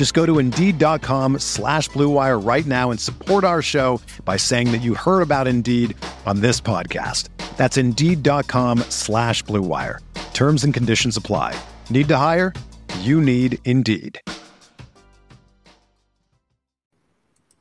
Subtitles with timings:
[0.00, 4.78] Just go to Indeed.com slash BlueWire right now and support our show by saying that
[4.78, 7.28] you heard about Indeed on this podcast.
[7.58, 9.98] That's Indeed.com slash BlueWire.
[10.32, 11.54] Terms and conditions apply.
[11.90, 12.54] Need to hire?
[13.00, 14.18] You need Indeed.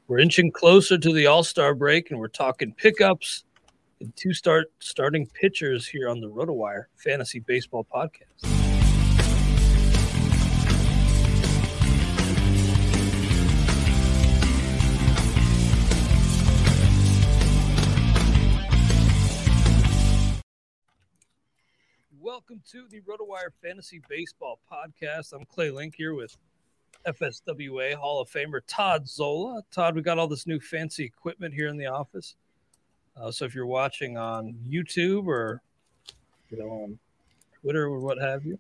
[0.08, 3.44] We're inching closer to the All Star break, and we're talking pickups
[4.00, 8.69] and two start starting pitchers here on the RotoWire Fantasy Baseball Podcast.
[22.50, 25.34] Welcome to the RotoWire Fantasy Baseball Podcast.
[25.34, 26.36] I'm Clay Link here with
[27.06, 29.62] FSWA Hall of Famer Todd Zola.
[29.70, 32.34] Todd, we got all this new fancy equipment here in the office.
[33.16, 35.62] Uh, so if you're watching on YouTube or
[36.50, 36.98] you know on
[37.62, 38.58] Twitter or what have you,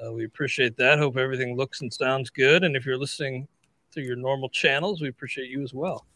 [0.00, 1.00] uh, we appreciate that.
[1.00, 2.62] Hope everything looks and sounds good.
[2.62, 3.48] And if you're listening
[3.90, 6.06] through your normal channels, we appreciate you as well.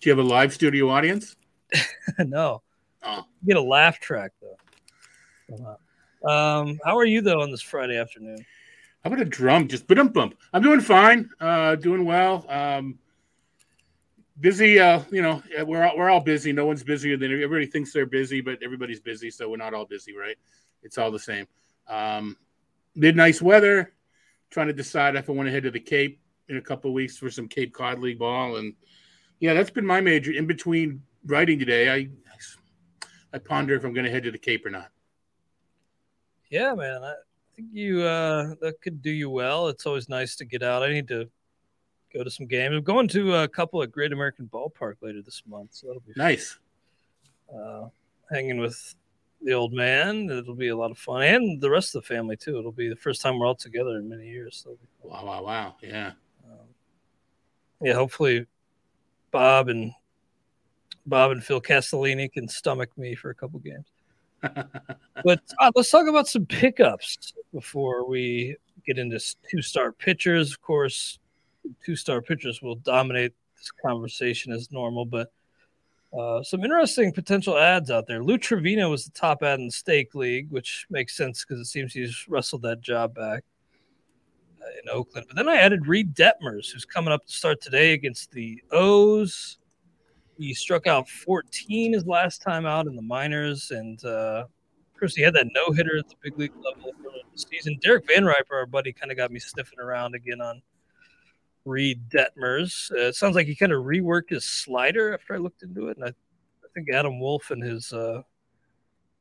[0.00, 1.36] Do you have a live studio audience?
[2.18, 2.62] no.
[3.04, 3.26] Oh.
[3.46, 5.78] Get a laugh track though.
[6.24, 8.44] Um, how are you though on this Friday afternoon?
[9.02, 9.66] How about a drum?
[9.66, 10.36] Just bump bump.
[10.52, 11.28] I'm doing fine.
[11.40, 12.46] Uh, doing well.
[12.48, 12.98] Um,
[14.38, 14.78] busy.
[14.78, 16.52] Uh, you know, we're all, we're all busy.
[16.52, 19.86] No one's busier than everybody thinks they're busy, but everybody's busy, so we're not all
[19.86, 20.36] busy, right?
[20.82, 21.46] It's all the same.
[21.88, 22.36] Um,
[22.96, 23.92] did nice weather.
[24.50, 27.16] Trying to decide if I want to head to the Cape in a couple weeks
[27.16, 28.74] for some Cape Cod League ball, and
[29.40, 30.30] yeah, that's been my major.
[30.30, 32.08] In between writing today, I
[33.32, 34.90] I ponder if I'm going to head to the Cape or not.
[36.52, 37.02] Yeah, man.
[37.02, 37.14] I
[37.56, 39.68] think you uh, that could do you well.
[39.68, 40.82] It's always nice to get out.
[40.82, 41.30] I need to
[42.12, 42.76] go to some games.
[42.76, 46.12] I'm going to a couple at Great American Ballpark later this month, so that'll be
[46.14, 46.58] nice.
[47.52, 47.88] Uh,
[48.30, 48.94] hanging with
[49.40, 52.36] the old man, it'll be a lot of fun, and the rest of the family
[52.36, 52.58] too.
[52.58, 54.60] It'll be the first time we're all together in many years.
[54.62, 54.76] So.
[55.02, 55.24] Wow!
[55.24, 55.44] Wow!
[55.44, 55.76] Wow!
[55.80, 56.12] Yeah.
[56.44, 56.66] Um,
[57.80, 57.94] yeah.
[57.94, 58.44] Hopefully,
[59.30, 59.92] Bob and
[61.06, 63.86] Bob and Phil Castellini can stomach me for a couple games
[65.24, 69.18] but uh, let's talk about some pickups before we get into
[69.50, 70.52] two start pitchers.
[70.52, 71.18] Of course,
[71.84, 75.32] two start pitchers will dominate this conversation as normal, but
[76.18, 78.22] uh, some interesting potential ads out there.
[78.22, 81.66] Lou Trivino was the top ad in the stake league, which makes sense because it
[81.66, 83.44] seems he's wrestled that job back
[84.60, 85.26] uh, in Oakland.
[85.28, 89.58] But then I added Reid Detmers, who's coming up to start today against the O's.
[90.42, 95.14] He struck out 14 his last time out in the minors, and uh, of course
[95.14, 97.78] he had that no hitter at the big league level for the season.
[97.80, 100.60] Derek VanRiper, our buddy, kind of got me sniffing around again on
[101.64, 102.90] Reid Detmers.
[102.90, 105.96] Uh, it sounds like he kind of reworked his slider after I looked into it,
[105.96, 108.22] and I, I think Adam Wolf and his uh,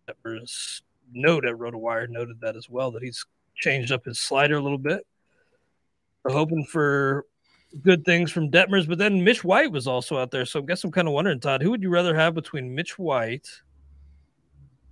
[0.07, 0.81] Detmers
[1.13, 3.23] note at RotoWire noted that as well that he's
[3.55, 5.05] changed up his slider a little bit.
[6.23, 7.25] We're hoping for
[7.81, 10.45] good things from Detmers, but then Mitch White was also out there.
[10.45, 12.99] So I guess I'm kind of wondering, Todd, who would you rather have between Mitch
[12.99, 13.47] White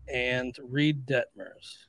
[0.08, 1.86] and Reid Detmers?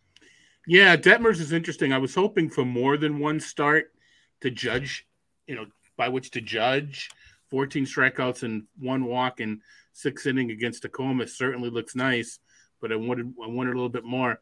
[0.67, 1.93] Yeah, Detmers is interesting.
[1.93, 3.93] I was hoping for more than one start
[4.41, 5.07] to judge,
[5.47, 7.11] you know, by which to judge.
[7.51, 9.61] 14 strikeouts and one walk and
[9.93, 12.39] six inning against Tacoma certainly looks nice,
[12.81, 14.41] but I wanted I wanted a little bit more.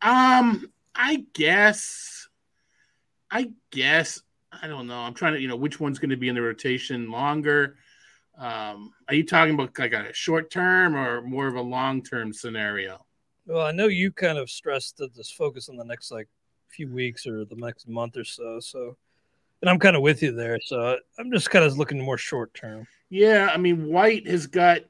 [0.00, 2.28] Um, I guess,
[3.30, 4.20] I guess
[4.60, 4.98] I don't know.
[4.98, 7.76] I'm trying to, you know, which one's going to be in the rotation longer.
[8.38, 12.32] Um, are you talking about like a short term or more of a long term
[12.32, 13.04] scenario?
[13.46, 16.28] Well, I know you kind of stressed that this focus on the next like
[16.68, 18.60] few weeks or the next month or so.
[18.60, 18.96] So,
[19.60, 20.58] and I'm kind of with you there.
[20.64, 22.86] So I'm just kind of looking more short term.
[23.10, 24.80] Yeah, I mean, White has got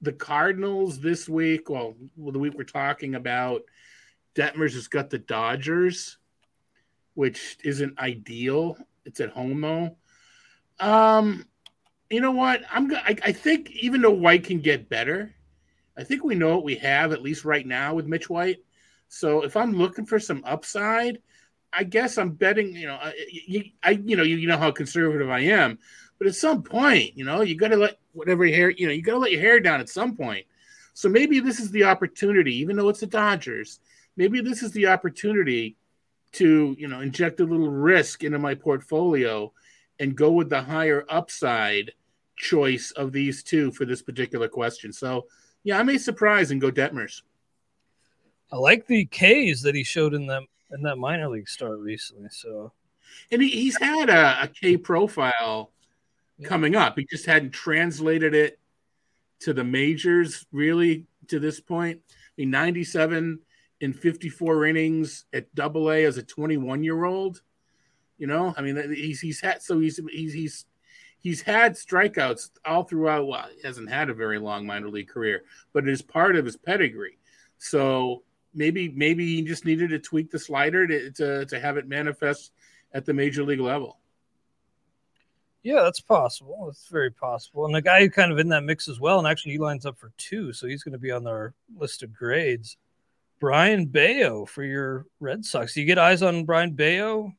[0.00, 1.68] the Cardinals this week.
[1.68, 3.62] Well, the week we're talking about,
[4.34, 6.18] Detmers has got the Dodgers
[7.14, 8.76] which isn't ideal.
[9.04, 9.96] It's at home though.
[10.80, 11.46] Um,
[12.10, 12.62] you know what?
[12.70, 15.34] I'm I, I think even though White can get better,
[15.96, 18.58] I think we know what we have at least right now with Mitch White.
[19.08, 21.18] So if I'm looking for some upside,
[21.72, 22.74] I guess I'm betting.
[22.74, 25.78] You know, I, you, I you know you, you know how conservative I am,
[26.18, 29.02] but at some point, you know, you got to let whatever hair you know you
[29.02, 30.46] got to let your hair down at some point.
[30.94, 33.80] So maybe this is the opportunity, even though it's the Dodgers.
[34.16, 35.76] Maybe this is the opportunity
[36.32, 39.52] to you know inject a little risk into my portfolio
[39.98, 41.92] and go with the higher upside
[42.36, 44.92] choice of these two for this particular question.
[44.92, 45.26] So
[45.62, 47.22] yeah, I may surprise and go Detmers.
[48.50, 50.42] I like the K's that he showed in that
[50.72, 52.28] in that minor league start recently.
[52.30, 52.72] So,
[53.30, 55.70] and he, he's had a, a K profile
[56.38, 56.48] yeah.
[56.48, 56.98] coming up.
[56.98, 58.58] He just hadn't translated it
[59.40, 62.00] to the majors really to this point.
[62.10, 63.40] I mean, 97
[63.82, 67.42] in 54 innings at double A as a 21 year old.
[68.16, 70.64] You know, I mean, he's he's had so he's he's he's
[71.18, 73.26] he's had strikeouts all throughout.
[73.26, 75.42] Well, he hasn't had a very long minor league career,
[75.72, 77.18] but it is part of his pedigree.
[77.58, 78.22] So
[78.54, 82.52] maybe maybe he just needed to tweak the slider to to, to have it manifest
[82.94, 83.98] at the major league level.
[85.64, 86.66] Yeah, that's possible.
[86.66, 87.66] That's very possible.
[87.66, 89.98] And the guy kind of in that mix as well, and actually he lines up
[89.98, 92.76] for two, so he's going to be on our list of grades.
[93.42, 95.74] Brayan Bello for your Red Sox.
[95.74, 97.32] Do you get eyes on Brayan Bello?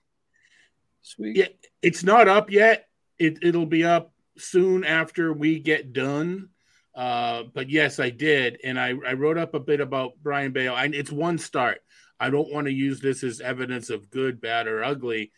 [1.01, 1.37] Sweet.
[1.37, 1.47] Yeah,
[1.81, 2.89] it's not up yet.
[3.17, 6.49] It it'll be up soon after we get done.
[6.93, 10.73] Uh, but yes, I did, and I, I wrote up a bit about Brayan Bello.
[10.73, 11.79] I, it's one start.
[12.19, 15.31] I don't want to use this as evidence of good, bad, or ugly.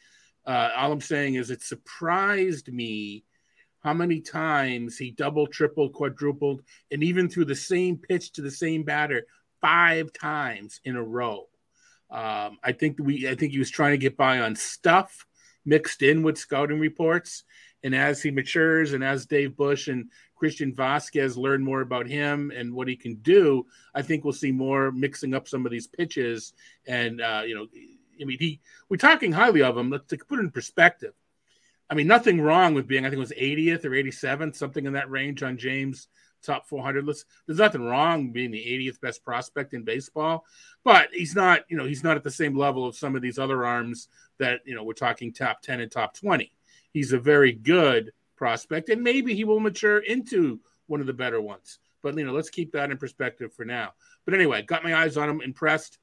[0.47, 3.23] Uh, all I'm saying is it surprised me
[3.81, 8.49] how many times he double, triple, quadrupled, and even threw the same pitch to the
[8.49, 9.27] same batter
[9.65, 11.47] five times in a row.
[12.11, 15.25] Um, I think we I think he was trying to get by on stuff
[15.65, 17.43] mixed in with scouting reports.
[17.83, 22.51] And as he matures and as Dave Bush and Christian Vázquez learn more about him
[22.55, 23.65] and what he can do,
[23.95, 26.53] I think we'll see more mixing up some of these pitches.
[26.85, 27.67] And, uh, you know,
[28.21, 29.89] I mean, he we're talking highly of him.
[29.89, 31.13] Let's put it in perspective.
[31.89, 34.93] I mean, nothing wrong with being, I think it was 80th or 87th, something in
[34.93, 36.07] that range on James
[36.45, 37.25] top 400 list.
[37.45, 40.45] There's nothing wrong being the 80th best prospect in baseball,
[40.83, 43.39] but he's not, you know, he's not at the same level of some of these
[43.39, 46.51] other arms that, you know, we're talking top 10 and top 20.
[46.91, 51.41] He's a very good prospect, and maybe he will mature into one of the better
[51.41, 51.79] ones.
[52.01, 53.93] But, you know, let's keep that in perspective for now.
[54.25, 55.97] But anyway, got my eyes on him, impressed.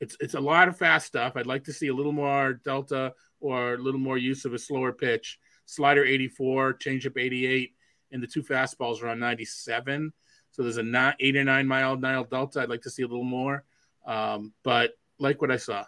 [0.00, 1.36] It's, it's a lot of fast stuff.
[1.36, 4.58] I'd like to see a little more delta or a little more use of a
[4.58, 5.38] slower pitch.
[5.64, 7.74] Slider 84, changeup 88
[8.12, 10.12] and the two fastballs are on 97.
[10.50, 12.60] So there's a nine, eight or nine mile mile delta.
[12.60, 13.64] I'd like to see a little more,
[14.06, 15.84] um, but like what I saw.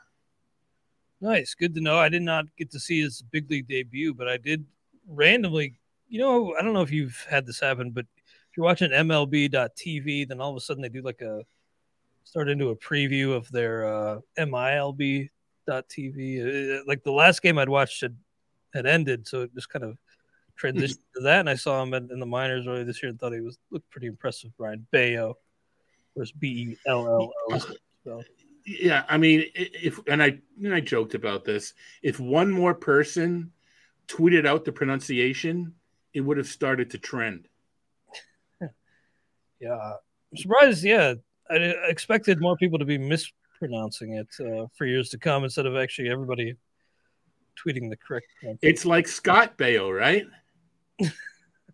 [1.20, 1.98] Nice, good to know.
[1.98, 4.64] I did not get to see his big league debut, but I did
[5.06, 5.74] randomly.
[6.08, 10.26] You know, I don't know if you've had this happen, but if you're watching MLB.TV,
[10.26, 11.44] then all of a sudden they do like a
[12.24, 15.28] start into a preview of their uh, MILB.TV.
[16.78, 18.16] Uh, like the last game I'd watched had,
[18.72, 19.98] had ended, so it just kind of
[20.60, 23.18] transitioned to that, and I saw him in, in, the minors earlier this year and
[23.18, 24.56] thought he was looked pretty impressive.
[24.56, 25.36] Brayan Bello,
[26.14, 27.32] was B E L L
[28.06, 28.22] O.
[28.66, 31.72] Yeah, I mean, if and I and I joked about this.
[32.02, 33.52] If one more person
[34.06, 35.74] tweeted out the pronunciation,
[36.12, 37.48] it would have started to trend.
[39.60, 40.84] yeah, I'm surprised.
[40.84, 41.14] Yeah,
[41.48, 41.54] I
[41.88, 46.10] expected more people to be mispronouncing it uh, for years to come instead of actually
[46.10, 46.54] everybody
[47.58, 48.26] tweeting the correct.
[48.62, 50.26] It's like Scott Baio, right?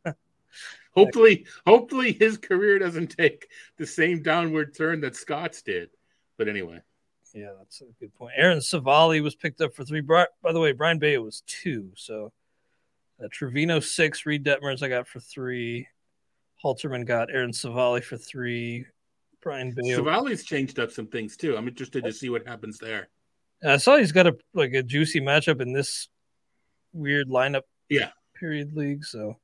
[0.95, 5.91] hopefully, hopefully his career doesn't take the same downward turn that Scott's did.
[6.39, 6.81] But anyway.
[7.35, 8.33] Yeah, that's a good point.
[8.37, 10.01] Aaron Civale was picked up for three.
[10.01, 11.91] By the way, Brayan Bello was two.
[11.95, 12.33] So
[13.23, 15.87] uh, Trivino six, Reid Detmers I got for three.
[16.65, 18.87] Halterman got Aaron Civale for three.
[19.43, 20.03] Brayan Bello.
[20.03, 21.57] Civale's changed up some things too.
[21.57, 23.09] I'm interested to see what happens there.
[23.65, 26.09] I saw he's got a like a juicy matchup in this
[26.93, 27.63] weird lineup.
[27.89, 29.05] Yeah, period league.
[29.05, 29.37] So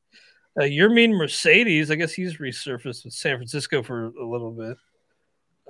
[0.58, 4.76] uh, Yermín Mercedes, I guess he's resurfaced with San Francisco for a little bit.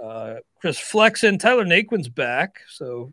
[0.02, 3.12] Uh, Chris Flexen, Tyler Naquin's back, so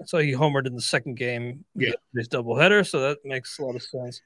[0.00, 1.64] I saw he homered in the second game.
[1.74, 4.20] Yeah, his doubleheader, so that makes a lot of sense.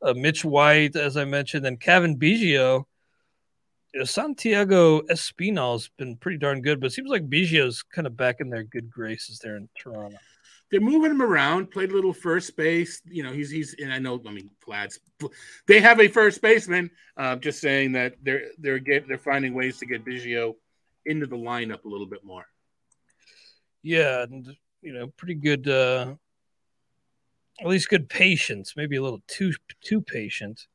[0.00, 2.84] Uh, Mitch White, as I mentioned, and Cavan Biggio.
[3.94, 8.16] You know, Santiago Espinal's been pretty darn good, but it seems like Biggio's kind of
[8.16, 10.18] back in their good graces there in Toronto
[10.70, 11.70] they're moving him around.
[11.70, 13.00] Played a little first base.
[13.06, 14.20] You know, he's he's and I know.
[14.26, 15.00] I mean, Vlad's
[15.66, 16.90] they have a first baseman.
[17.16, 20.54] Uh, just saying that they're they're get they're finding ways to get Biggio
[21.06, 22.46] into the lineup a little bit more.
[23.82, 25.68] Yeah, and you know, pretty good.
[25.68, 26.14] uh
[27.60, 28.74] At least good patience.
[28.76, 30.66] Maybe a little too too patient.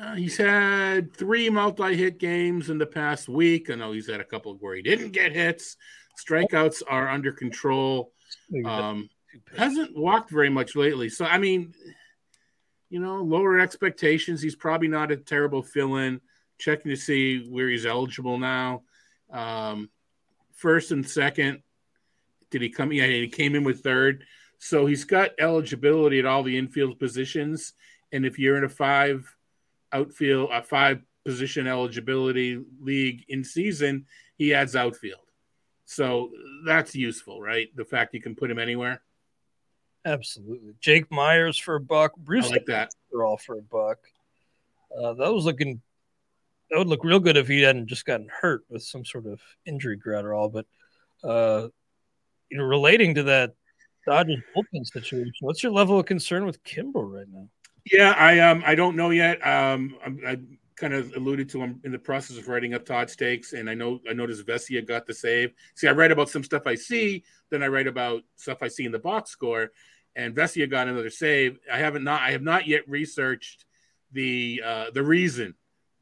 [0.00, 3.68] Uh, he's had three multi-hit games in the past week.
[3.68, 5.76] I know he's had a couple where he didn't get hits.
[6.24, 8.12] Strikeouts are under control.
[8.64, 9.10] Um,
[9.56, 11.08] hasn't walked very much lately.
[11.08, 11.74] So I mean,
[12.90, 14.40] you know, lower expectations.
[14.40, 16.20] He's probably not a terrible fill-in.
[16.58, 18.82] Checking to see where he's eligible now.
[19.30, 19.90] Um,
[20.54, 21.62] first and second.
[22.50, 22.92] Did he come?
[22.92, 24.24] Yeah, he came in with third.
[24.58, 27.74] So he's got eligibility at all the infield positions.
[28.10, 29.32] And if you're in a five
[29.92, 34.06] outfield, a five position eligibility league in season,
[34.36, 35.20] he adds outfield.
[35.84, 36.30] So
[36.66, 37.68] that's useful, right?
[37.76, 39.02] The fact you can put him anywhere.
[40.04, 40.74] Absolutely.
[40.80, 42.16] Jake Meyers for a buck.
[42.16, 42.94] Bruce I like that.
[43.10, 43.98] They're all for a buck.
[44.96, 45.80] Uh, that was looking.
[46.70, 49.40] That would look real good if he hadn't just gotten hurt with some sort of
[49.66, 50.52] injury Graterol.
[50.52, 50.66] But
[51.28, 51.68] uh,
[52.50, 53.54] you know, relating to that
[54.06, 57.48] Dodgers bullpen situation, what's your level of concern with Kimbrel right now?
[57.90, 59.46] Yeah, I um I don't know yet.
[59.46, 60.38] Um, I, I
[60.78, 63.74] kind of alluded to I'm in the process of writing up Todd Stakes, and I
[63.74, 65.52] know I noticed Vesia got the save.
[65.74, 68.84] See, I write about some stuff I see, then I write about stuff I see
[68.84, 69.70] in the box score,
[70.16, 71.58] and Vesia got another save.
[71.72, 73.64] I haven't not I have not yet researched
[74.12, 75.54] the uh, the reason.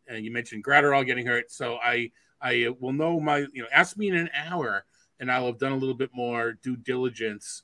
[0.08, 3.96] And you mentioned Graterol getting hurt, so I I will know my you know ask
[3.96, 4.84] me in an hour,
[5.18, 7.62] and I'll have done a little bit more due diligence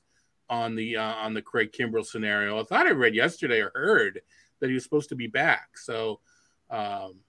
[0.49, 2.59] on the uh, on the Craig Kimbrel scenario.
[2.59, 4.21] I thought I read yesterday or heard
[4.59, 5.77] that he was supposed to be back.
[5.77, 6.19] So,
[6.73, 7.19] um,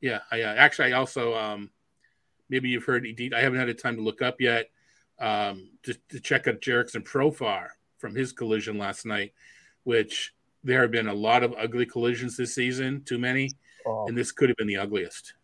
[0.00, 1.70] yeah, I uh, actually I also um,
[2.48, 3.06] maybe you've heard.
[3.34, 4.70] I haven't had a time to look up yet
[5.18, 9.32] um, to, to check out Jurickson Profar from his collision last night,
[9.82, 10.32] which
[10.62, 13.50] there have been a lot of ugly collisions this season, too many,
[13.86, 14.06] oh.
[14.06, 15.34] and this could have been the ugliest.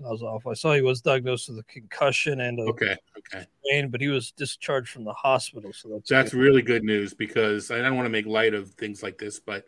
[0.00, 0.50] That was awful.
[0.50, 4.08] I saw he was diagnosed with a concussion and a okay, okay, brain, but he
[4.08, 5.72] was discharged from the hospital.
[5.72, 6.40] So that's that's good.
[6.40, 9.64] really good news because I don't want to make light of things like this, but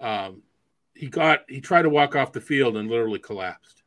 [0.00, 0.42] um,
[0.94, 3.82] he got he tried to walk off the field and literally collapsed.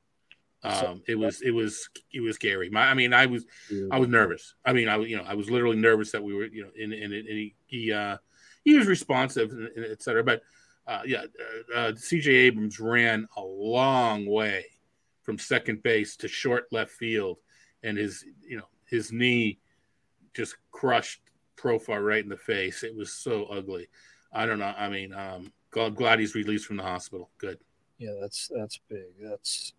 [0.63, 2.69] Um, it was it was it was scary.
[2.69, 3.87] My, I mean, I was yeah.
[3.91, 4.55] I was nervous.
[4.65, 6.71] I mean, I was you know I was literally nervous that we were you know
[6.75, 8.17] in in, in he he, uh,
[8.65, 10.23] he was responsive and, and et cetera.
[10.23, 10.41] But
[10.85, 11.25] uh, yeah,
[11.73, 12.31] uh, uh C.J.
[12.31, 14.65] Abrams ran a long way
[15.21, 17.37] from second base to short left field,
[17.83, 19.59] and his you know his knee
[20.33, 21.21] just crushed
[21.55, 22.83] Profar right in the face.
[22.83, 23.87] It was so ugly.
[24.33, 24.73] I don't know.
[24.77, 27.29] I mean, um, glad he's released from the hospital.
[27.37, 27.59] Good.
[27.97, 29.05] Yeah, that's that's big.
[29.21, 29.73] That's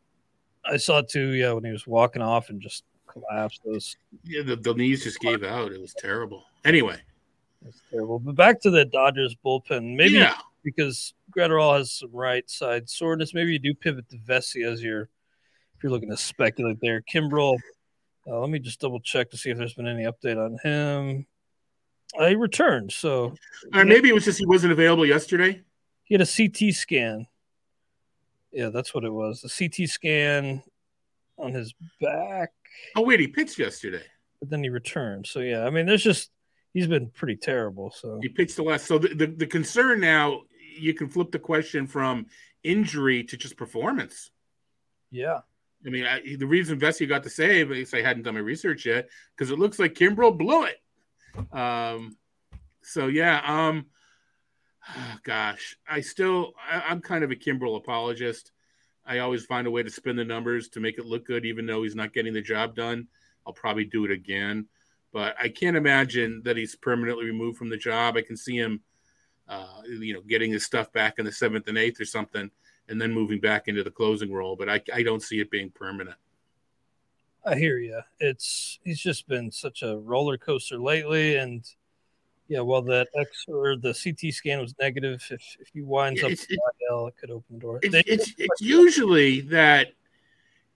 [0.64, 1.30] I saw it too.
[1.30, 3.62] Yeah, when he was walking off and just collapsed.
[3.64, 5.73] Those yeah, the, the knees just gave out.
[5.73, 6.45] It was terrible.
[6.64, 6.99] Anyway,
[7.62, 8.18] that's terrible.
[8.18, 9.97] But back to the Dodgers bullpen.
[9.97, 10.35] Maybe yeah.
[10.62, 13.35] because Graterol has some right side soreness.
[13.35, 17.02] Maybe you do pivot to Vesia as your if you're looking to speculate there.
[17.02, 17.57] Kimbrel,
[18.26, 21.26] uh, let me just double check to see if there's been any update on him.
[22.18, 23.35] I returned, so
[23.75, 25.62] uh, maybe it was just he wasn't available yesterday.
[26.08, 27.26] He had a CT scan.
[28.50, 29.44] Yeah, that's what it was.
[29.44, 30.62] A CT scan
[31.38, 32.50] on his back.
[32.96, 34.02] Oh wait, he pitched yesterday.
[34.40, 35.26] But then he returned.
[35.26, 36.30] So yeah, I mean, there's just
[36.72, 37.90] he's been pretty terrible.
[37.90, 38.86] So he pitched the last.
[38.86, 40.42] So the, the, the concern now,
[40.78, 42.26] you can flip the question from
[42.62, 44.30] injury to just performance.
[45.10, 45.40] Yeah.
[45.86, 48.40] I mean, I, the reason Vesia got the save, at least I hadn't done my
[48.40, 51.56] research yet, because it looks like Kimbrel blew it.
[51.56, 52.16] Um,
[52.82, 53.86] so yeah, um,
[55.23, 58.52] gosh, I still, I, am kind of a Kimbrel apologist.
[59.07, 61.66] I always find a way to spin the numbers to make it look good, even
[61.66, 63.09] though he's not getting the job done.
[63.47, 64.66] I'll probably do it again,
[65.12, 68.16] but I can't imagine that he's permanently removed from the job.
[68.16, 68.80] I can see him,
[69.49, 72.50] uh, you know, getting his stuff back in the seventh and eighth or something
[72.88, 74.57] and then moving back into the closing role.
[74.57, 76.16] But I, I don't see it being permanent.
[77.45, 78.00] I hear you.
[78.18, 81.64] It's he's just been such a roller coaster lately, and
[82.49, 85.23] yeah, well, that X or the CT scan was negative.
[85.31, 86.47] If if he winds up it,
[86.90, 87.78] IL, it could open the door.
[87.83, 89.88] It's, it's, it's usually that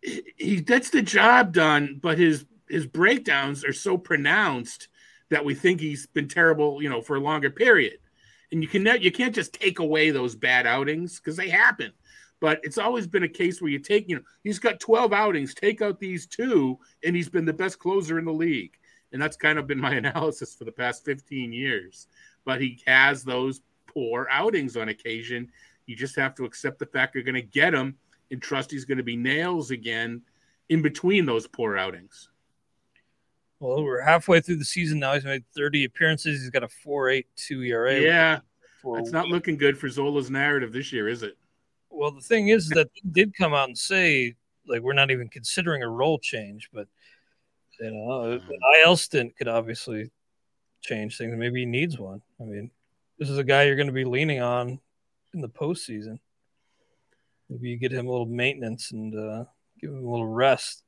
[0.03, 4.89] he gets the job done, but his his breakdowns are so pronounced
[5.31, 7.99] that we think he's been terrible, you know, for a longer period.
[8.51, 11.93] And you can you can't just take away those bad outings because they happen.
[12.39, 15.55] But it's always been a case where you take, you know, he's got 12 outings,
[15.55, 18.77] take out these two, and he's been the best closer in the league.
[19.13, 22.09] And that's kind of been my analysis for the past 15 years.
[22.45, 25.51] But he has those poor outings on occasion.
[25.87, 27.97] You just have to accept the fact you're going to get him
[28.31, 30.23] and trust he's going to be nails again
[30.69, 32.31] in between those poor outings.
[33.61, 35.15] Well, we're halfway through the season now.
[35.15, 36.41] He's made 30 appearances.
[36.41, 38.01] He's got a 4.82 ERA.
[38.01, 38.41] Yeah,
[38.85, 41.37] it's not looking good for Zola's narrative this year, is it?
[41.89, 44.35] Well, the thing is that they did come out and say
[44.67, 46.89] like we're not even considering a role change, but
[47.83, 48.41] you know, an
[48.85, 50.11] IL stint could obviously
[50.83, 51.35] change things.
[51.37, 52.23] Maybe he needs one.
[52.41, 52.71] I mean,
[53.19, 54.81] this is a guy you're going to be leaning on
[55.35, 56.19] in the postseason.
[57.49, 59.45] maybe you get him a little maintenance and uh,
[59.81, 60.85] give him a little rest.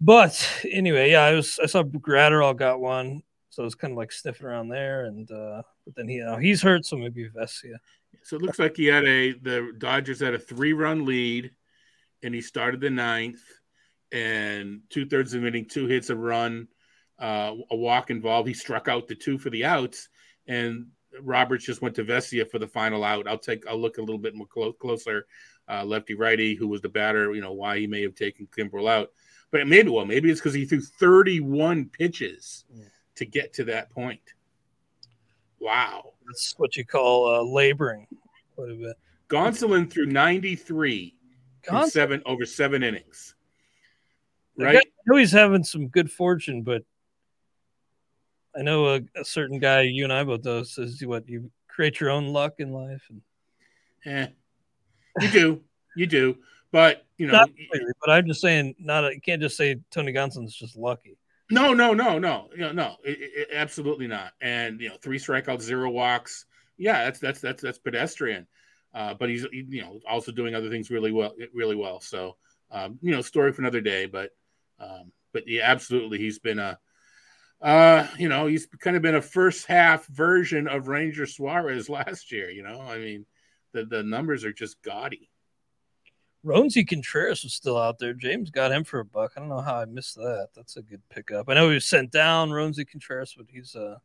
[0.00, 3.98] But anyway, yeah, I was I saw Graterol got one, so I was kind of
[3.98, 7.28] like sniffing around there, and uh, but then he you know, he's hurt, so maybe
[7.28, 7.78] Vesia.
[8.22, 11.50] So it looks like he had a the Dodgers had a three run lead,
[12.22, 13.42] and he started the ninth,
[14.12, 16.68] and two thirds of the inning, two hits, a run,
[17.18, 18.48] uh, a walk involved.
[18.48, 20.08] He struck out the two for the outs,
[20.46, 20.86] and
[21.22, 23.26] Roberts just went to Vesia for the final out.
[23.26, 25.26] I'll take I'll look a little bit more clo- closer,
[25.68, 27.34] uh, lefty righty, who was the batter.
[27.34, 29.10] You know why he may have taken Kimbrel out,
[29.50, 32.84] but it maybe well maybe it's because he threw 31 pitches Yeah.
[33.16, 34.20] to get to that point.
[35.60, 36.12] Wow.
[36.26, 38.06] That's what you call uh, laboring
[38.54, 38.70] quite.
[39.28, 41.14] Gonsolin threw 93
[41.64, 43.34] in Gonsolin- seven over seven innings.
[44.58, 44.76] I Right?
[44.76, 46.82] I know he's having some good fortune, but
[48.56, 52.00] I know a, a certain guy you and I both know says what you create
[52.00, 53.22] your own luck in life, and
[54.04, 54.26] Eh,
[55.20, 55.60] you do,
[55.96, 56.38] you do,
[56.72, 57.44] but you know,
[58.00, 61.18] but I'm just saying, not a, you can't just say Tony Gonsolin's just lucky.
[61.50, 64.32] no, no, no, no, no, no, it, it- absolutely not.
[64.40, 66.46] And you know, three strikeouts, zero walks.
[66.78, 68.46] Yeah, that's that's that's that's pedestrian.
[68.94, 72.00] Uh, but he's you know also doing other things really well, really well.
[72.00, 72.36] So
[72.70, 74.06] um, you know, story for another day.
[74.06, 74.30] But
[74.80, 76.78] um, but yeah, absolutely, he's been a
[77.60, 82.30] uh, you know, he's kind of been a first half version of Ranger Suarez last
[82.30, 82.50] year.
[82.50, 83.26] You know, I mean,
[83.72, 85.30] the the numbers are just gaudy.
[86.44, 88.14] Roansy Contreras was still out there.
[88.14, 89.32] James got him for a buck.
[89.36, 90.50] I don't know how I missed that.
[90.54, 91.48] That's a good pickup.
[91.48, 93.96] I know he was sent down, Roansy Contreras, but he's uh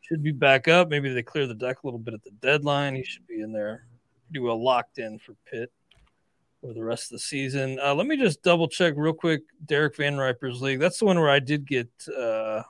[0.00, 0.88] should be back up.
[0.88, 2.94] Maybe they clear the deck a little bit at the deadline.
[2.94, 3.86] He should be in there
[4.28, 5.72] pretty well locked in for Pitt
[6.60, 7.78] for the rest of the season.
[7.82, 9.42] Uh, let me just double check real quick.
[9.64, 10.80] Derek VanRiper's league.
[10.80, 12.62] That's the one where I did get uh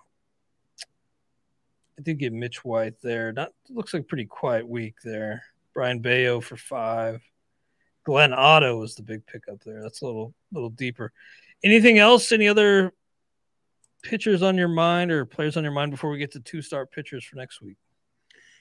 [1.98, 3.32] I did get Mitch White there.
[3.32, 5.42] Not looks like pretty quiet week there.
[5.74, 7.22] Brayan Bello for five.
[8.04, 9.82] Glenn Otto was the big pickup there.
[9.82, 11.12] That's a little little deeper.
[11.64, 12.32] Anything else?
[12.32, 12.92] Any other
[14.02, 16.92] pitchers on your mind or players on your mind before we get to two start
[16.92, 17.76] pitchers for next week?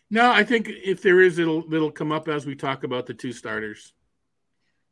[0.09, 3.13] No, I think if there is, it'll it'll come up as we talk about the
[3.13, 3.93] two starters.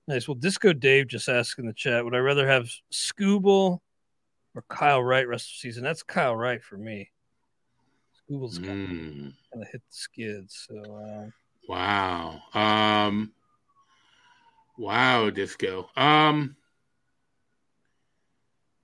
[0.07, 0.27] Nice.
[0.27, 3.79] Well, Disco Dave just asked in the chat, would I rather have Skubal
[4.53, 5.83] or Kyle Wright rest of the season?
[5.83, 7.09] That's Kyle Wright for me.
[8.29, 10.67] Skubal's kind Mm, of hit the skids.
[10.67, 11.29] So uh,
[11.69, 12.41] wow.
[12.53, 13.31] Um,
[14.77, 15.89] wow, disco.
[15.95, 16.55] Um,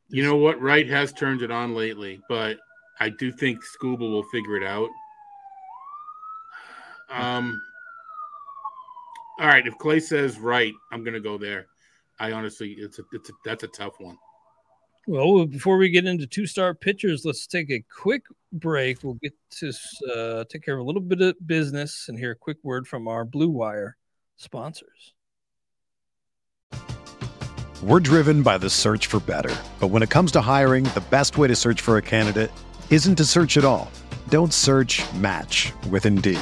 [0.07, 0.61] you know what?
[0.61, 2.57] Wright has turned it on lately, but
[2.99, 4.89] I do think Skubal will figure it out.
[7.09, 7.61] Um,
[9.39, 9.65] all right.
[9.65, 11.67] If Clay says right, I'm going to go there.
[12.19, 14.17] I honestly, it's a, it's a, that's a tough one.
[15.07, 19.03] Well, before we get into two start pitchers, let's take a quick break.
[19.03, 19.73] We'll get to
[20.13, 23.07] uh, take care of a little bit of business and hear a quick word from
[23.07, 23.95] our Blue Wire
[24.37, 25.13] sponsors.
[27.81, 29.55] We're driven by the search for better.
[29.79, 32.51] But when it comes to hiring, the best way to search for a candidate
[32.89, 33.89] isn't to search at all.
[34.27, 36.41] Don't search match with Indeed.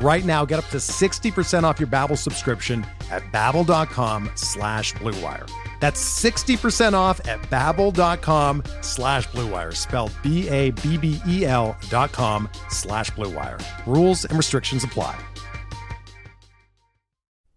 [0.00, 5.48] Right now, get up to 60% off your Babbel subscription at babbel.com slash bluewire.
[5.80, 13.62] That's 60% off at babbel.com slash bluewire, spelled B-A-B-B-E-L dot com slash bluewire.
[13.86, 15.18] Rules and restrictions apply.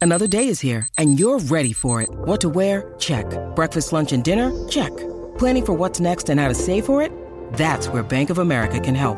[0.01, 2.09] Another day is here, and you're ready for it.
[2.09, 2.93] What to wear?
[2.99, 3.25] Check.
[3.55, 4.67] Breakfast, lunch, and dinner?
[4.69, 4.95] Check.
[5.37, 7.11] Planning for what's next and how to save for it?
[7.53, 9.17] That's where Bank of America can help.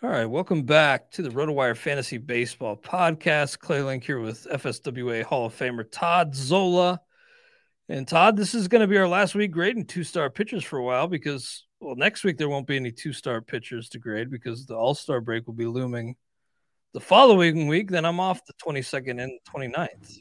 [0.00, 3.58] All right, welcome back to the RotoWire Fantasy Baseball Podcast.
[3.58, 7.00] Clay Link here with FSWA Hall of Famer Todd Zola.
[7.88, 10.84] And Todd, this is going to be our last week grading two-start pitchers for a
[10.84, 14.76] while because, well, next week there won't be any two-start pitchers to grade because the
[14.76, 16.14] All-Star break will be looming
[16.94, 17.90] the following week.
[17.90, 20.20] Then I'm off the 22nd and 29th.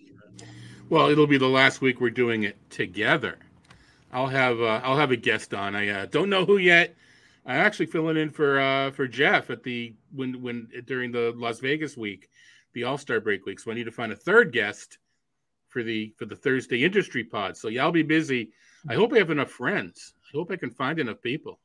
[0.90, 3.38] Well, it'll be the last week we're doing it together.
[4.12, 5.76] I'll have uh, I'll have a guest on.
[5.76, 6.96] I uh, don't know who yet.
[7.48, 11.60] I'm actually filling in for uh, for Jeff at the when when during the Las
[11.60, 12.30] Vegas week,
[12.74, 13.60] the All Star break week.
[13.60, 14.98] So I need to find a third guest
[15.70, 17.56] for the for the Thursday industry pod.
[17.56, 18.52] So yeah, I'll be busy.
[18.90, 20.14] I hope I have enough friends.
[20.26, 21.60] I hope I can find enough people.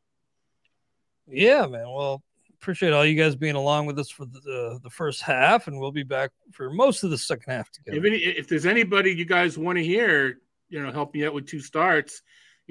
[1.27, 1.91] Yeah, man.
[1.91, 2.23] Well,
[2.61, 5.91] appreciate all you guys being along with us for the the first half, and we'll
[5.91, 7.99] be back for most of the second half together.
[7.99, 11.35] If, any, if there's anybody you guys want to hear, you know, help me out
[11.35, 12.23] with two starts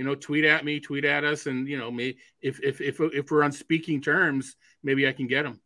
[0.01, 2.99] you know, tweet at me, tweet at us, and you know, me if if if
[2.99, 5.61] if we're on speaking terms, maybe I can get them.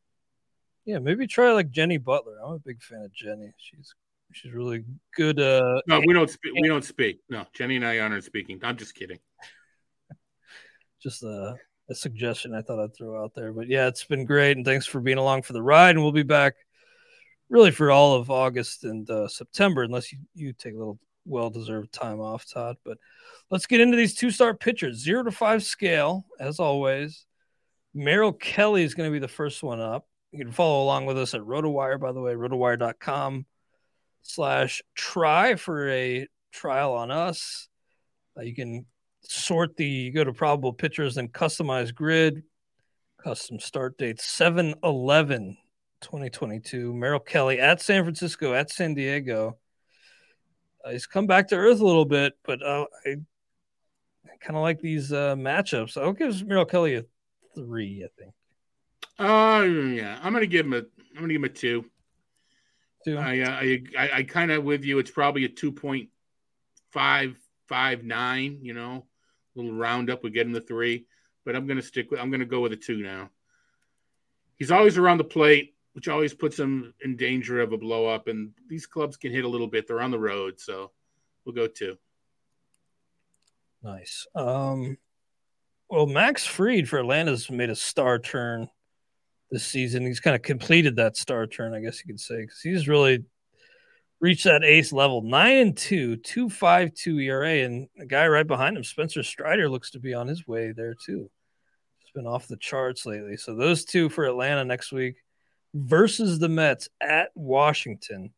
[0.84, 2.36] Yeah, maybe try like Jenny Butler.
[2.46, 3.54] I'm a big fan of Jenny.
[3.56, 3.96] She's
[4.34, 4.84] she's really
[5.16, 5.40] good.
[5.40, 6.52] Uh, no, we don't speak.
[6.62, 7.22] We don't speak.
[7.30, 8.60] No, Jenny and I aren't speaking.
[8.62, 9.20] I'm just kidding.
[11.02, 11.56] just a,
[11.90, 13.54] a suggestion I thought I'd throw out there.
[13.54, 15.92] But yeah, it's been great, and thanks for being along for the ride.
[15.92, 16.56] And we'll be back
[17.48, 21.50] really for all of August and uh, September, unless you you take a little well
[21.50, 22.78] deserved time off, Todd.
[22.86, 22.98] But
[23.50, 27.26] let's get into these two start pitchers, zero to five scale, as always.
[27.94, 30.08] Merrill Kelly is going to be the first one up.
[30.32, 33.46] You can follow along with us at RotoWire, by the way, rotowire.com
[34.22, 37.70] slash try for a trial on us.
[38.38, 38.86] Uh, you can
[39.22, 42.44] sort the, go to probable pitchers and customize grid,
[43.24, 45.58] custom start date 7 11
[46.02, 46.94] 2022.
[46.94, 49.58] Merrill Kelly at San Francisco, at San Diego
[50.86, 54.62] uh, he's come back to earth a little bit, but uh, I, I kind of
[54.62, 56.00] like these uh, matchups.
[56.00, 57.06] I'll give Merrill Kelly a
[57.56, 58.06] three.
[58.06, 58.34] I think.
[59.18, 60.78] Uh, yeah, I'm gonna give him a.
[60.78, 61.86] I'm gonna give him a two.
[63.04, 63.18] Two.
[63.18, 65.00] I uh, I I, I kind of with you.
[65.00, 66.10] It's probably a two point
[66.92, 67.36] five
[67.68, 68.60] five nine.
[68.62, 69.06] You know,
[69.56, 71.08] a little roundup would get him the three,
[71.46, 72.20] but I'm gonna stick with.
[72.20, 73.32] I'm gonna go with a two now.
[74.58, 78.28] He's always around the plate which always puts them in danger of a blow up.
[78.28, 79.88] And these clubs can hit a little bit.
[79.88, 80.92] They're on the road, so
[81.46, 81.98] we'll go two.
[83.82, 84.28] Nice.
[84.36, 84.98] Um,
[85.90, 88.68] well, Max Fried for Atlanta's made a star turn
[89.50, 90.06] this season.
[90.06, 93.24] He's kind of completed that star turn, I guess you could say, because he's really
[94.20, 95.22] reached that ace level.
[95.22, 99.70] Nine and two, two five two ERA, and the guy right behind him, Spencer Strider,
[99.70, 101.30] looks to be on his way there too.
[102.00, 103.38] He's been off the charts lately.
[103.38, 105.16] So those two for Atlanta next week
[105.76, 108.32] versus the Mets at Washington.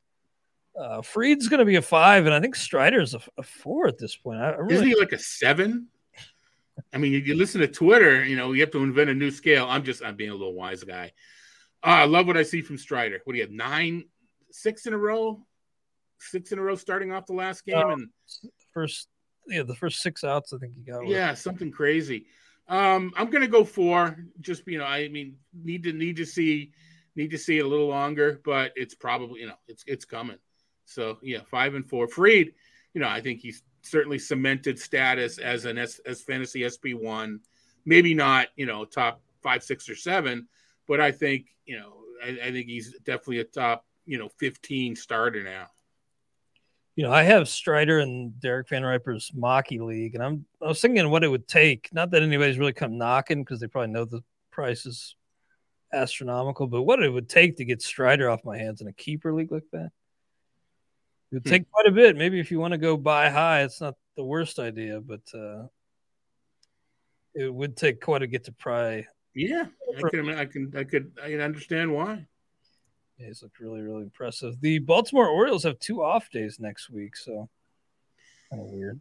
[0.77, 3.97] Uh, Fried's going to be a five, and I think Strider's a, a four at
[3.97, 4.41] this point.
[4.41, 4.73] I, I really...
[4.73, 5.87] Isn't he like a seven?
[6.93, 9.65] I mean, you, listen to Twitter, you know, you have to invent a new scale.
[9.69, 11.13] I'm just, I'm being a little wise guy.
[11.83, 13.21] Uh, I love what I see from Strider.
[13.23, 13.51] What do you have?
[13.51, 14.05] Nine,
[14.51, 15.39] six in a row,
[16.19, 18.09] six in a row, starting off the last game, uh, and
[18.73, 19.07] first,
[19.47, 20.53] yeah, the first six outs.
[20.53, 21.07] I think he got.
[21.07, 21.39] Yeah, with.
[21.39, 22.25] something crazy.
[22.67, 24.17] Um, I'm gonna go four.
[24.41, 26.71] Just you know, I mean, need to need to see
[27.17, 30.37] Need to see it a little longer, but it's probably you know it's it's coming.
[30.85, 32.07] So yeah, five and four.
[32.07, 32.53] Fried,
[32.93, 37.41] you know, I think he's certainly cemented status as an S, as fantasy SP one.
[37.85, 40.47] Maybe not you know top five, six, or seven,
[40.87, 44.95] but I think you know I, I think he's definitely a top you know fifteen
[44.95, 45.67] starter now
[46.97, 51.07] you know, I have Strider and Derek VanRiper's Mocky League, and I'm I was thinking
[51.11, 51.89] what it would take.
[51.93, 55.15] Not that anybody's really come knocking because they probably know the price is
[55.93, 59.33] astronomical, but what it would take to get Strider off my hands in a keeper
[59.33, 59.91] league like that.
[61.31, 61.49] It would hmm.
[61.49, 62.15] take quite a bit.
[62.15, 65.67] Maybe if you want to go buy high, it's not the worst idea, but uh,
[67.33, 69.05] it would take quite a get to pry.
[69.33, 72.25] Yeah, I can, I can, I could, I can understand why.
[73.17, 74.59] Yeah, he's looked really, really impressive.
[74.61, 77.49] The Baltimore Orioles have two off days next week, so
[78.49, 78.99] kind of weird.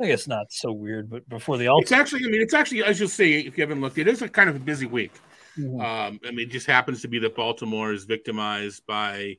[0.00, 2.84] I guess not so weird, but before the All It's actually, I mean, it's actually,
[2.84, 5.12] as you'll see if you haven't looked, it is a kind of a busy week.
[5.58, 5.80] Mm-hmm.
[5.80, 9.38] Um, I mean, it just happens to be that Baltimore is victimized by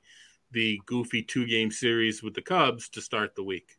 [0.52, 3.78] the goofy two game series with the Cubs to start the week.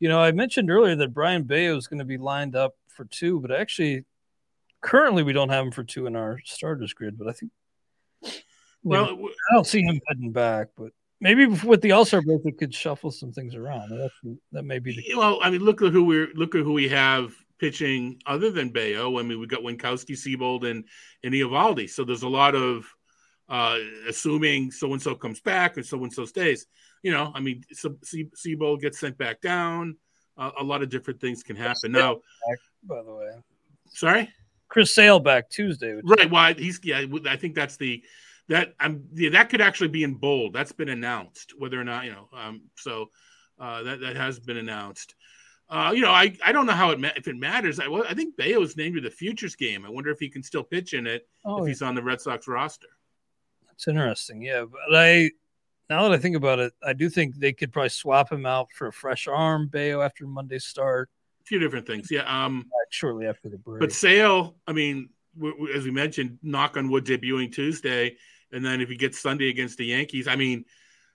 [0.00, 3.04] You know, I mentioned earlier that Brayan Bello is going to be lined up for
[3.04, 4.04] two, but actually,
[4.80, 7.16] currently we don't have him for two in our starters grid.
[7.16, 7.52] But I think,
[8.82, 10.68] well, I don't see him heading back.
[10.76, 13.90] But maybe with the All Star break, we could shuffle some things around.
[13.90, 14.10] That,
[14.50, 14.94] that may be.
[14.94, 17.32] The- well, I mean, look at who we're look at who we have
[17.62, 19.18] pitching other than Bello.
[19.18, 20.84] I mean, we got Winkowski, Seabold, and
[21.22, 21.88] and Eovaldi.
[21.88, 22.86] So there's a lot of
[23.48, 26.66] uh, assuming so and so comes back and so and so stays
[27.02, 29.96] you know, I mean, so Seabold gets sent back down.
[30.38, 31.92] Uh, a lot of different things can happen.
[31.92, 33.30] Now, back, by the way,
[33.90, 34.30] sorry,
[34.68, 36.00] Chris Sale back Tuesday.
[36.02, 36.30] Right.
[36.30, 37.04] Well, he's yeah.
[37.28, 38.02] I think that's the
[38.48, 40.54] that I'm yeah, that could actually be in bold.
[40.54, 41.52] That's been announced.
[41.58, 43.10] Whether or not you know, um, so
[43.58, 45.14] uh, that that has been announced.
[45.72, 47.80] Uh, you know, I, I don't know how it ma- if it matters.
[47.80, 49.86] I I think Bello's named to the futures game.
[49.86, 52.20] I wonder if he can still pitch in it oh, if he's on the Red
[52.20, 52.88] Sox roster.
[53.66, 54.42] That's interesting.
[54.42, 55.30] Yeah, but I
[55.88, 58.68] now that I think about it, I do think they could probably swap him out
[58.74, 61.08] for a fresh arm, Bello after Monday's start.
[61.40, 62.44] A few different things, yeah.
[62.44, 63.80] Um, shortly after the break.
[63.80, 68.16] But Sale, I mean, w- w- as we mentioned, knock on wood, debuting Tuesday,
[68.52, 70.66] and then if he gets Sunday against the Yankees, I mean,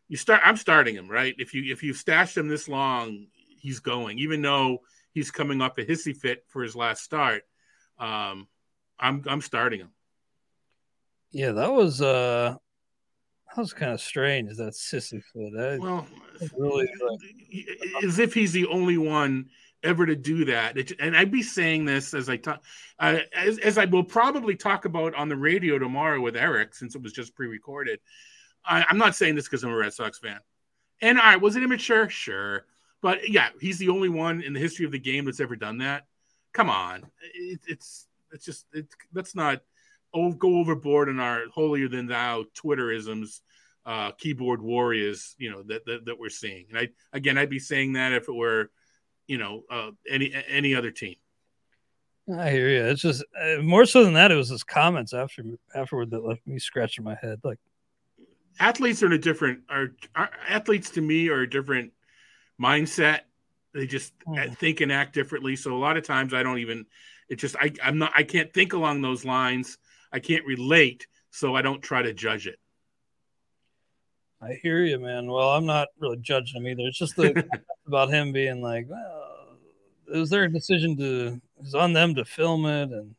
[0.08, 0.42] you start.
[0.44, 1.36] I'm starting him, right?
[1.38, 3.28] If you if you stashed him this long,
[3.60, 4.80] he's going, even though
[5.12, 7.44] he's coming off a hissy fit for his last start.
[8.00, 8.48] Um,
[9.00, 9.92] I'm I'm starting him.
[11.32, 12.56] Yeah, that was uh
[13.48, 14.56] that was kind of strange.
[14.58, 15.54] That sissy foot.
[15.54, 16.08] That well,
[16.58, 19.50] really like, as if he's the only one
[19.84, 20.78] ever to do that.
[20.78, 22.64] It, and I'd be saying this as I talk,
[23.00, 26.96] uh, as, as I will probably talk about on the radio tomorrow with Eric, since
[26.96, 28.00] it was just pre-recorded.
[28.66, 30.40] I, am not saying this because I'm a Red Sox fan.
[31.02, 32.10] And all right, was it immature?
[32.10, 32.66] Sure,
[33.02, 35.80] but yeah, he's the only one in the history of the game that's ever done
[35.80, 36.06] that.
[36.54, 39.62] Come on, it, it's it's just it, that's not
[40.38, 43.42] go overboard in our holier than thou Twitterisms,
[43.86, 46.66] uh, keyboard warriors, you know, that, that, that we're seeing.
[46.70, 48.72] And I, again, I'd be saying that if it were,
[49.28, 51.16] you know, uh, any, any other team.
[52.36, 52.84] I hear you.
[52.86, 54.32] It's just uh, more so than that.
[54.32, 57.40] It was his comments after afterward that left me scratching my head.
[57.42, 57.60] Like
[58.60, 61.94] athletes are in a different are, are athletes to me are a different
[62.62, 63.22] mindset.
[63.74, 64.58] They just mm.
[64.58, 65.56] think and act differently.
[65.56, 66.86] So a lot of times I don't even.
[67.30, 69.78] It just I I'm not I can't think along those lines.
[70.12, 72.60] I can't relate, so I don't try to judge it.
[74.42, 75.30] I hear you, man.
[75.30, 76.88] Well, I'm not really judging him either.
[76.88, 77.46] It's just the
[77.88, 79.58] about him being like, well,
[80.14, 83.16] it was their decision to it was on them to film it, and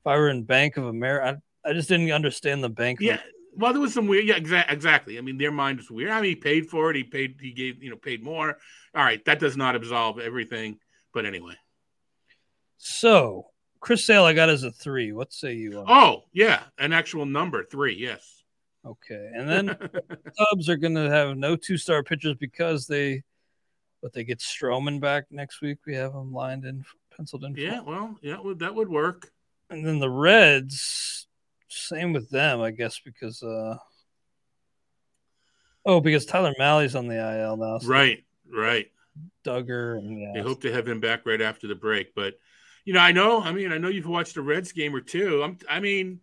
[0.00, 3.00] if I were in Bank of America, I, I just didn't understand the bank.
[3.00, 3.20] Yeah,
[3.56, 4.26] well, there was some weird.
[4.26, 5.18] Yeah, exa- exactly.
[5.18, 6.10] I mean, their mind was weird.
[6.10, 6.96] I mean, he paid for it.
[6.96, 7.36] He paid.
[7.40, 7.82] He gave.
[7.82, 8.58] You know, paid more.
[8.94, 10.78] All right, that does not absolve everything.
[11.12, 11.54] But anyway.
[12.76, 13.46] So
[13.80, 15.12] Chris Sale, I got as a three.
[15.12, 15.84] What say you?
[15.86, 17.96] Oh, yeah, an actual number three.
[17.96, 18.42] Yes.
[18.84, 19.76] Okay, and then
[20.38, 23.22] Cubs are going to have no two-start pitchers because they,
[24.00, 25.78] but they get Stroman back next week.
[25.84, 26.84] We have them lined in,
[27.14, 27.54] penciled in.
[27.56, 29.30] Yeah, well, yeah, that would work.
[29.68, 31.26] And then the Reds,
[31.68, 33.76] same with them, I guess, because uh,
[35.84, 37.78] oh, because Tyler Mahle's on the IL now.
[37.78, 38.86] So right, right.
[39.44, 40.32] Dugger, and yeah.
[40.34, 42.34] They hope to have him back right after the break, but
[42.84, 43.42] you know, I know.
[43.42, 45.42] I mean, I know you've watched a Reds game or two.
[45.42, 46.20] I'm, I mean,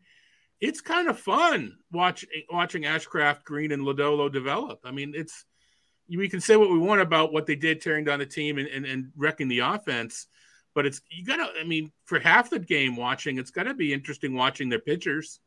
[0.59, 4.79] it's kind of fun watch, watching Ashcraft, Greene, and Lodolo develop.
[4.83, 5.45] I mean, it's
[6.09, 8.67] we can say what we want about what they did tearing down the team and,
[8.67, 10.27] and, and wrecking the offense,
[10.75, 11.47] but it's you gotta.
[11.59, 15.39] I mean, for half the game watching, it's gotta be interesting watching their pitchers.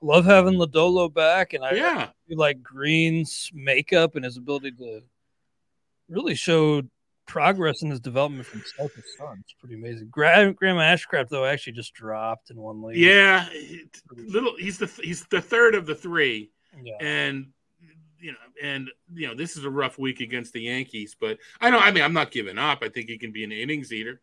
[0.00, 5.02] Love having Lodolo back, and I yeah, like Greene's makeup and his ability to
[6.08, 6.90] really showed
[7.26, 9.38] progress in his development from start to start.
[9.40, 10.08] It's pretty amazing.
[10.10, 12.96] Graham, Graham Ashcraft though actually just dropped in one league.
[12.96, 13.46] Yeah,
[14.16, 14.56] little.
[14.58, 16.50] He's the he's the third of the three,
[16.82, 16.96] yeah.
[16.98, 17.48] and
[18.18, 21.14] you know, and you know, this is a rough week against the Yankees.
[21.18, 21.78] But I know.
[21.78, 22.78] I mean, I'm not giving up.
[22.82, 24.22] I think he can be an innings eater.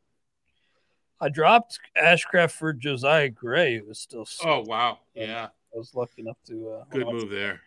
[1.19, 3.75] I dropped Ashcraft for Josiah Gray.
[3.75, 4.27] It was still.
[4.43, 4.99] Oh wow!
[5.15, 6.69] Yeah, I was lucky enough to.
[6.69, 7.61] Uh, Good move there.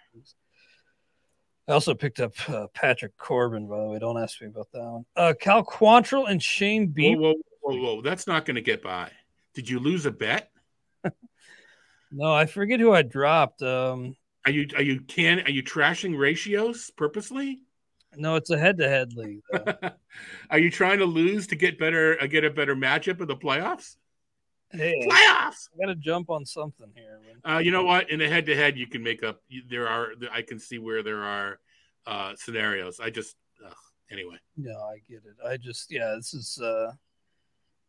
[1.68, 3.98] I also picked up uh, Patrick Corbin, by the way.
[4.00, 5.04] Don't ask me about that one.
[5.14, 7.18] Uh, Cal Quantrill and Shane Bieber.
[7.18, 8.02] Whoa, whoa, whoa, whoa.
[8.02, 9.10] That's not going to get by.
[9.54, 10.50] Did you lose a bet?
[12.10, 13.62] no, I forget who I dropped.
[13.62, 17.60] Um, are you are you can are you trashing ratios purposely?
[18.16, 19.42] No, it's a head-to-head league.
[20.50, 23.36] are you trying to lose to get better uh, get a better matchup in the
[23.36, 23.96] playoffs?
[24.72, 25.68] Hey, Playoffs.
[25.74, 27.20] I got to jump on something here.
[27.44, 28.08] Uh, you know what?
[28.10, 29.40] In a head-to-head, you can make up.
[29.68, 30.12] There are.
[30.32, 31.58] I can see where there are
[32.06, 33.00] uh, scenarios.
[33.00, 33.74] I just ugh,
[34.10, 34.36] anyway.
[34.56, 35.36] No, I get it.
[35.44, 36.92] I just yeah, this is uh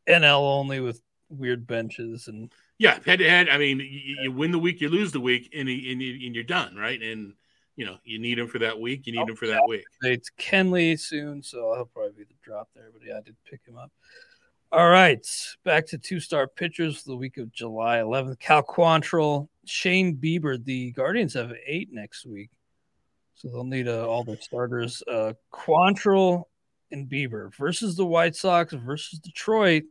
[0.08, 3.50] NL only with weird benches and Yeah, head-to-head.
[3.50, 6.44] I mean, you, you win the week, you lose the week, and, and, and you're
[6.44, 7.02] done, right?
[7.02, 7.34] And
[7.82, 9.08] you know, you need him for that week.
[9.08, 9.84] You need him for that week.
[10.04, 12.92] it's Kenley soon, so he'll probably be the drop there.
[12.94, 13.92] But yeah, I did pick him up.
[14.72, 15.26] All right,
[15.66, 18.38] back to two-start pitchers for the week of July 11th.
[18.38, 20.64] Cal Quantrill, Shane Bieber.
[20.64, 22.52] The Guardians have eight next week,
[23.34, 25.02] so they'll need uh, all their starters.
[25.12, 26.44] Uh, Quantrill
[26.92, 29.86] and Bieber versus the White Sox versus Detroit.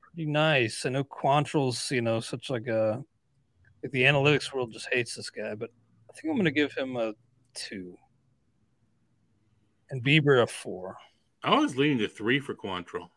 [0.00, 0.86] Pretty nice.
[0.86, 3.04] I know Quantrill's, you know, such like a
[3.82, 5.83] like the analytics world just hates this guy, but I
[6.14, 7.14] think I'm going to give him a
[7.54, 7.96] two
[9.90, 10.96] and Bieber a four.
[11.42, 13.10] I was leaning to three for Quantrill.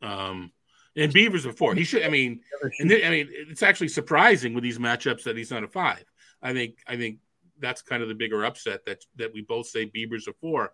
[0.00, 0.52] Um,
[0.96, 1.74] and Bieber's a four.
[1.74, 2.04] He should.
[2.04, 2.40] I mean,
[2.78, 6.04] and then, I mean, it's actually surprising with these matchups that he's not a five.
[6.40, 6.78] I think.
[6.86, 7.18] I think
[7.58, 10.70] that's kind of the bigger upset that that we both say Bieber's a four.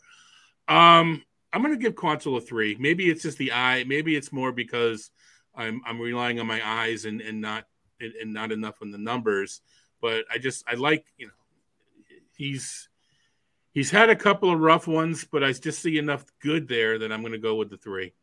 [0.68, 1.22] Um,
[1.52, 2.76] I'm going to give Quantrill a three.
[2.78, 3.84] Maybe it's just the eye.
[3.84, 5.10] Maybe it's more because
[5.54, 7.64] I'm I'm relying on my eyes and and not
[7.98, 9.62] and, and not enough on the numbers.
[10.00, 11.32] But I just I like you know
[12.36, 12.88] he's
[13.72, 17.12] he's had a couple of rough ones, but I just see enough good there that
[17.12, 18.14] I'm going to go with the three.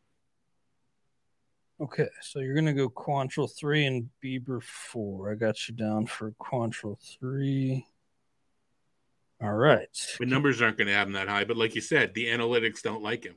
[1.80, 5.30] Okay, so you're gonna go Quantrill three and Bieber four.
[5.30, 7.86] I got you down for Quantrill three.
[9.40, 9.88] All right.
[10.18, 12.82] The numbers aren't going to have him that high, but like you said, the analytics
[12.82, 13.36] don't like him.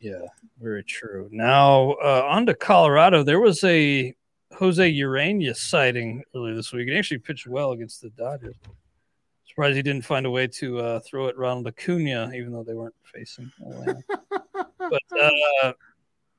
[0.00, 0.26] Yeah,
[0.60, 1.28] very true.
[1.30, 3.22] Now uh, on to Colorado.
[3.22, 4.14] There was a
[4.54, 6.88] Jose Urena sighting earlier this week.
[6.88, 8.56] He actually pitched well against the Dodgers.
[9.46, 12.74] Surprised he didn't find a way to uh, throw at Ronald Acuna, even though they
[12.74, 14.02] weren't facing Atlanta.
[14.78, 15.72] but uh,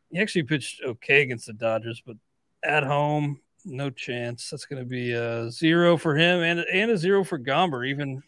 [0.09, 2.17] he actually pitched okay against the Dodgers, but
[2.63, 4.49] at home, no chance.
[4.49, 7.87] That's going to be a zero for him and and a zero for Gomber.
[7.87, 8.23] Even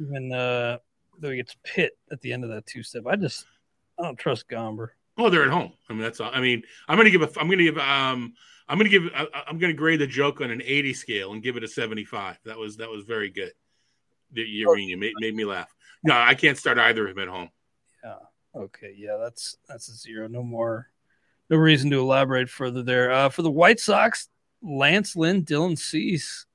[0.00, 0.78] even uh,
[1.18, 3.46] though he gets pit at the end of that two step, I just
[3.98, 4.88] I don't trust Gomber.
[5.18, 5.72] Oh, they're at home.
[5.88, 6.30] I mean, that's all.
[6.32, 7.40] I mean, I'm going to give a.
[7.40, 7.78] I'm going to give.
[7.78, 8.34] Um,
[8.68, 9.10] I'm going to give.
[9.14, 11.68] I, I'm going to grade the joke on an 80 scale and give it a
[11.68, 12.38] 75.
[12.44, 13.52] That was that was very good.
[14.32, 15.72] The Urena made, made me laugh.
[16.02, 17.50] No, I can't start either of them at home.
[18.02, 18.16] Yeah.
[18.54, 18.94] Okay.
[18.96, 20.28] Yeah, that's that's a zero.
[20.28, 20.88] No more.
[21.48, 23.12] No reason to elaborate further there.
[23.12, 24.28] Uh, for the White Sox,
[24.62, 26.46] Lance Lynn, Dylan Cease.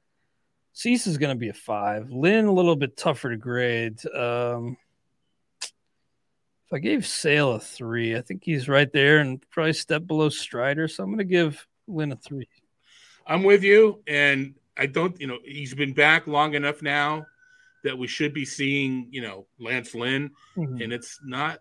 [0.74, 2.10] Cease is going to be a five.
[2.10, 4.06] Lynn a little bit tougher to grade.
[4.08, 4.78] Um,
[5.63, 10.30] if I gave Sale a three, I think he's right there and probably step below
[10.30, 10.88] Strider.
[10.88, 12.48] So I'm going to give Lynn a three.
[13.28, 15.20] I'm with you, and I don't.
[15.20, 17.26] You know, he's been back long enough now
[17.84, 19.08] that we should be seeing.
[19.12, 20.84] You know, Lance Lynn, Mhm.
[20.84, 21.60] and it's not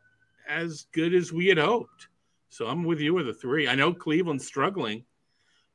[0.49, 2.09] as good as we had hoped.
[2.49, 3.69] So I'm with you with a three.
[3.69, 5.05] I know Cleveland's struggling.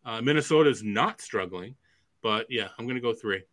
[0.03, 1.75] Uh, Minnesota's not struggling,
[2.21, 3.43] but yeah, I'm going to go three.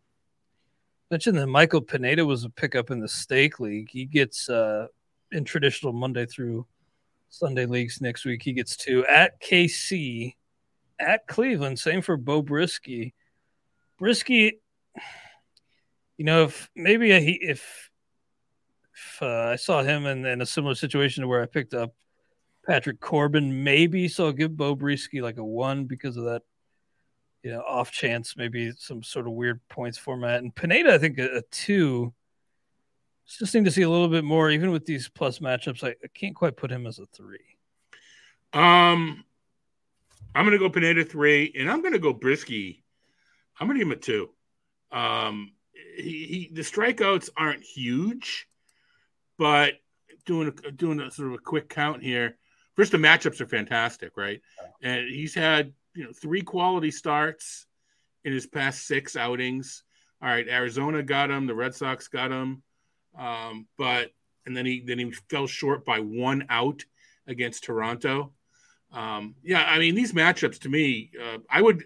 [1.10, 3.90] Mentioned that Michael Pineda was a pickup in the stake league.
[3.90, 4.88] He gets uh
[5.30, 6.66] in traditional Monday through
[7.30, 8.42] Sunday leagues next week.
[8.42, 10.34] He gets two at KC,
[11.02, 11.78] at Cleveland.
[11.78, 13.12] Same for Beau Brieske.
[14.00, 14.52] Brieske,
[16.16, 17.90] you know, if maybe he if
[18.94, 21.94] if uh, I saw him in, in a similar situation to where I picked up
[22.66, 26.42] Patrick Corbin, maybe so I'll give Beau Brieske like a one because of that
[27.42, 30.42] you know, off chance, maybe some sort of weird points format.
[30.42, 32.12] And Pineda, I think a, a two.
[33.26, 35.82] Just need to see a little bit more, even with these plus matchups.
[35.82, 37.56] I, I can't quite put him as a three.
[38.52, 39.24] Um,
[40.34, 42.82] I'm going to go Pineda three, and I'm going to go Brieske.
[43.58, 44.30] I'm going to give him a two.
[44.90, 45.52] Um,
[45.96, 48.48] he, he the strikeouts aren't huge,
[49.38, 49.74] but
[50.24, 52.36] doing a, doing a sort of a quick count here.
[52.76, 54.40] First, the matchups are fantastic, right?
[54.82, 57.66] And he's had you know three quality starts
[58.24, 59.84] in his past six outings.
[60.22, 62.62] All right, Arizona got him, the Red Sox got him,
[63.18, 64.12] um, but
[64.46, 66.84] and then he then he fell short by one out
[67.26, 68.32] against Toronto.
[68.92, 71.84] Um, yeah, I mean these matchups to me, uh, I would,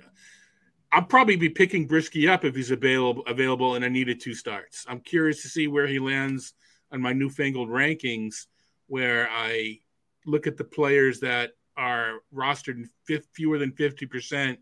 [0.93, 4.85] I'll probably be picking Brieske up if he's available available and I needed two starts.
[4.89, 6.55] I'm curious to see where he lands
[6.93, 8.47] on my newfangled rankings,
[8.87, 9.81] where I
[10.25, 14.59] look at the players that are rostered in fifth, fewer than fifty percent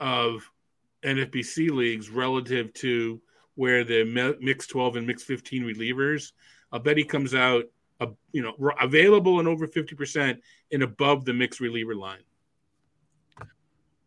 [0.00, 0.50] of
[1.04, 3.20] NFBC leagues relative to
[3.54, 6.32] where the mi- mixed 12 and mixed 15 relievers.
[6.72, 7.64] I'll bet he comes out,
[8.00, 10.38] uh, you know, available and over 50%
[10.72, 12.22] and above the mixed reliever line.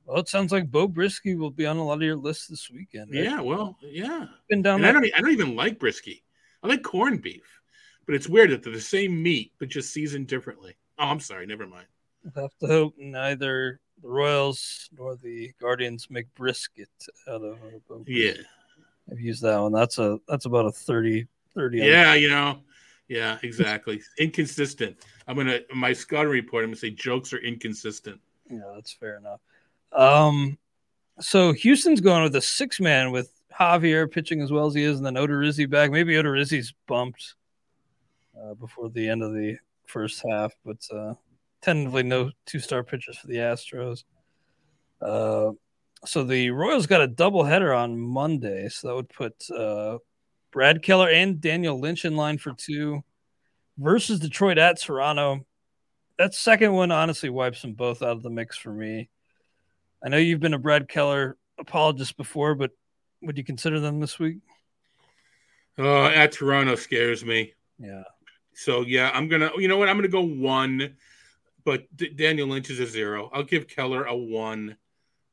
[0.05, 2.71] Well, it sounds like Beau Brieske will be on a lot of your lists this
[2.71, 3.11] weekend.
[3.11, 3.23] right?
[3.23, 4.27] Yeah, well, yeah.
[4.49, 6.21] been down I don't, I don't even like brisky.
[6.63, 7.61] I like corned beef,
[8.05, 10.77] but it's weird that they're the same meat, but just seasoned differently.
[10.97, 11.45] Oh, I'm sorry.
[11.45, 11.87] Never mind.
[12.23, 16.89] We'll have to hope neither the Royals nor the Guardians make brisket
[17.27, 17.57] out of.
[18.05, 18.33] Yeah,
[19.11, 19.71] I've used that one.
[19.71, 21.79] That's a that's about a 30 30.
[21.79, 22.59] Yeah, you know.
[23.07, 24.01] Yeah, exactly.
[24.19, 24.97] inconsistent.
[25.27, 26.63] I'm gonna my scouting report.
[26.63, 28.19] I'm gonna say jokes are inconsistent.
[28.49, 29.39] Yeah, that's fair enough.
[29.93, 30.57] Um,
[31.19, 34.97] so Houston's going with a six man with Javier pitching as well as he is,
[34.97, 35.91] and then Odorizzi back.
[35.91, 37.35] Maybe Odorizzi's bumped
[38.39, 41.13] uh, before the end of the first half, but uh,
[41.61, 44.03] tentatively no two start pitchers for the Astros.
[45.01, 45.51] Uh,
[46.05, 49.97] so the Royals got a double header on Monday, so that would put uh,
[50.57, 53.03] Brad Keller and Daniel Lynch in line for two
[53.77, 55.45] versus Detroit at Toronto.
[56.17, 59.07] That second one honestly wipes them both out of the mix for me.
[60.03, 62.71] I know you've been a Brad Keller apologist before, but
[63.21, 64.39] would you consider them this week?
[65.77, 67.53] Uh, at Toronto scares me.
[67.77, 68.01] Yeah.
[68.55, 69.51] So yeah, I'm gonna.
[69.57, 69.89] You know what?
[69.89, 70.95] I'm gonna go one,
[71.65, 73.29] but D- Daniel Lynch is a zero.
[73.31, 74.75] I'll give Keller a one.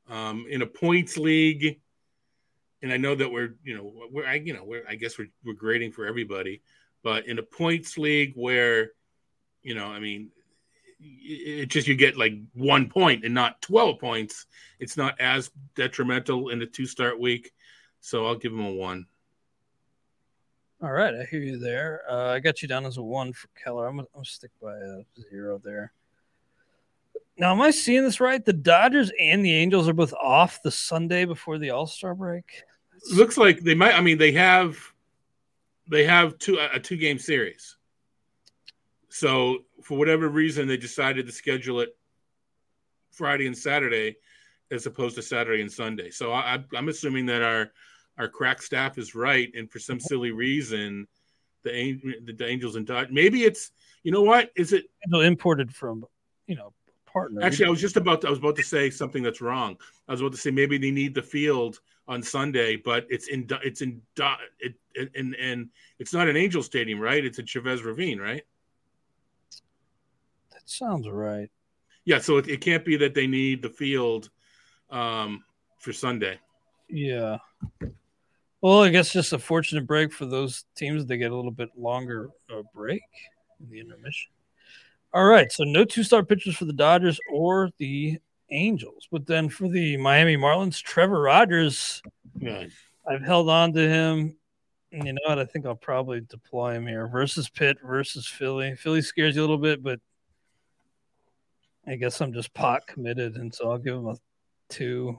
[0.07, 1.81] Um, in a points league,
[2.85, 5.30] and I know that we're, you know, we're, I, you know, we're, I guess we're,
[5.43, 6.61] we're grading for everybody,
[7.03, 8.91] but in a points league where,
[9.62, 10.28] you know, I mean,
[11.01, 14.45] it just you get like one point and not 12 points.
[14.80, 17.53] It's not as detrimental in a two start week.
[18.03, 19.07] So I'll give him a one.
[20.82, 22.03] All right, I hear you there.
[22.07, 23.89] Uh, I got you down as a one for Keller.
[23.89, 25.95] I'm gonna stick by a zero there.
[27.39, 28.45] Now, am I seeing this right?
[28.45, 32.64] The Dodgers and the Angels are both off the Sunday before the All Star break.
[33.12, 33.95] Looks like they might.
[33.95, 34.78] I mean, they have
[35.88, 37.76] they have two a two game series.
[39.09, 41.97] So for whatever reason, they decided to schedule it
[43.12, 44.16] Friday and Saturday
[44.70, 46.11] as opposed to Saturday and Sunday.
[46.11, 47.72] So I, I'm assuming that our
[48.18, 51.07] our crack staff is right, and for some silly reason,
[51.62, 53.12] the the Angels and Dodgers.
[53.12, 53.70] Maybe it's
[54.03, 56.05] you know what is it imported from
[56.47, 56.72] you know
[57.07, 57.42] partner.
[57.42, 59.76] Actually, I was just about to, I was about to say something that's wrong.
[60.09, 63.49] I was about to say maybe they need the field on Sunday, but it's in
[63.63, 64.75] it's in it
[65.17, 67.25] and and it's not an Angel Stadium, right?
[67.25, 68.43] It's in Chavez Ravine, right?
[70.53, 71.51] That sounds right.
[72.05, 74.29] Yeah, so it, it can't be that they need the field
[74.91, 75.43] um,
[75.79, 76.39] for Sunday.
[76.89, 77.39] Yeah.
[78.61, 81.07] Well, I guess just a fortunate break for those teams.
[81.07, 83.03] They get a little bit longer uh, break
[83.61, 84.33] in the intermission.
[85.13, 88.19] All right, so no two-start pitchers for the Dodgers or the
[88.51, 92.03] Angels, but then for the Miami Marlins, Trevor Rogers.
[92.38, 92.66] Yeah.
[93.09, 94.36] I've held on to him.
[94.92, 95.38] And you know what?
[95.38, 98.76] I think I'll probably deploy him here versus Pitt versus Philly.
[98.76, 99.99] Philly scares you a little bit, but
[101.86, 104.16] I guess I'm just pot committed, and so I'll give him a
[104.68, 105.18] two.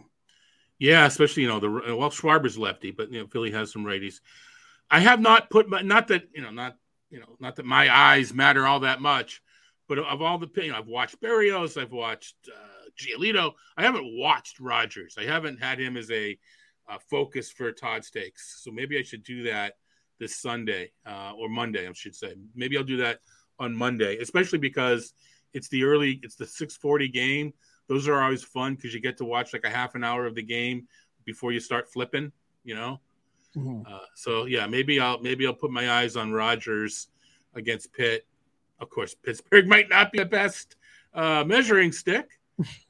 [0.79, 4.21] Yeah, especially you know the well Schwarber's lefty, but you know Philly has some righties.
[4.89, 6.77] I have not put my not that you know not
[7.09, 9.41] you know not that my eyes matter all that much,
[9.87, 13.53] but of all the, you know, I've watched Berrios, I've watched uh, Giolito.
[13.77, 15.15] I haven't watched Rogers.
[15.19, 16.37] I haven't had him as a
[16.87, 18.61] uh, focus for Todd Stakes.
[18.63, 19.77] So maybe I should do that
[20.19, 22.35] this Sunday uh, or Monday, I should say.
[22.55, 23.19] Maybe I'll do that
[23.59, 25.13] on Monday, especially because
[25.53, 27.53] it's the early, it's the 640 game.
[27.87, 30.35] Those are always fun because you get to watch like a half an hour of
[30.35, 30.87] the game
[31.23, 32.31] before you start flipping,
[32.63, 32.99] you know?
[33.55, 33.91] Mm-hmm.
[33.91, 37.07] Uh, so yeah, maybe I'll maybe I'll put my eyes on Rogers
[37.53, 38.27] against Pitt
[38.79, 40.75] of course, Pittsburgh might not be the best
[41.13, 42.27] uh, measuring stick.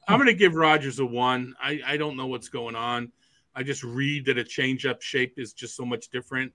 [0.08, 1.54] I'm going to give Rogers a one.
[1.60, 3.10] I, I don't know what's going on.
[3.54, 6.52] I just read that a changeup shape is just so much different.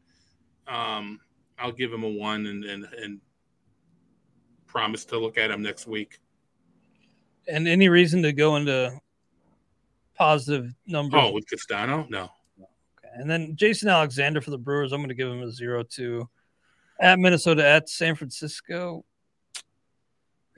[0.67, 1.19] Um,
[1.59, 3.19] I'll give him a one and, and and
[4.67, 6.19] promise to look at him next week.
[7.47, 8.97] And any reason to go into
[10.15, 11.19] positive numbers?
[11.21, 12.07] Oh, with Castano?
[12.09, 12.29] No.
[12.57, 12.69] Okay.
[13.15, 16.29] And then Jason Alexander for the Brewers, I'm going to give him a zero two.
[16.99, 19.03] At Minnesota, at San Francisco,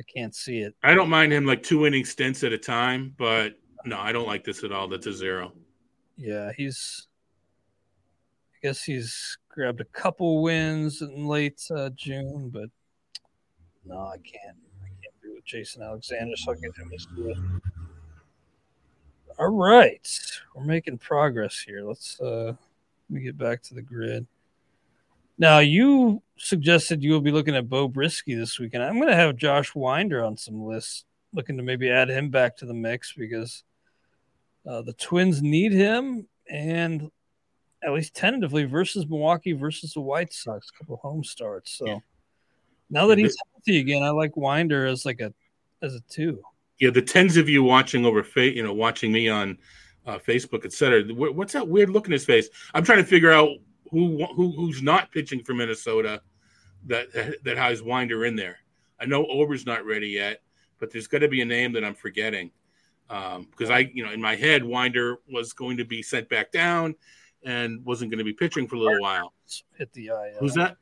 [0.04, 0.76] I can't see it.
[0.84, 3.54] I don't mind him like two inning stints at a time, but
[3.86, 4.88] no, I don't like this at all.
[4.88, 5.54] That's a zero.
[6.18, 7.08] Yeah, he's.
[8.56, 12.70] I guess he's grabbed a couple wins in late uh, June, but
[13.86, 14.58] no, I can't.
[14.82, 17.38] I can't be with Jason Alexander, so I'll give him his good.
[19.40, 20.08] All right,
[20.54, 21.84] we're making progress here.
[21.84, 22.54] Let's uh,
[23.10, 24.28] let me get back to the grid.
[25.38, 28.84] Now you suggested you will be looking at Beau Brieske this weekend.
[28.84, 32.58] I'm going to have Josh Winder on some lists, looking to maybe add him back
[32.58, 33.64] to the mix because
[34.68, 37.10] uh, the Twins need him, and
[37.84, 41.78] at least tentatively versus Milwaukee versus the White Sox, a couple home starts.
[41.78, 42.00] So yeah.
[42.90, 45.34] now that he's healthy again, I like Winder as like a
[45.82, 46.42] as a two.
[46.80, 49.58] Yeah, the tens of you watching over, fa- you know, watching me on
[50.06, 51.04] uh, Facebook, etc.
[51.14, 52.50] What's that weird look in his face?
[52.74, 53.50] I'm trying to figure out
[53.94, 56.22] who, who who's not pitching for Minnesota
[56.88, 57.08] that
[57.44, 58.58] that has Winder in there.
[59.00, 60.42] I know Ober's not ready yet,
[60.80, 62.52] but there's got to be a name that I'm forgetting
[63.08, 66.52] because um, I, you know, in my head, Winder was going to be sent back
[66.52, 66.96] down
[67.46, 69.34] and wasn't going to be pitching for a little while.
[69.78, 70.32] Hit the eye.
[70.40, 70.78] Who's that?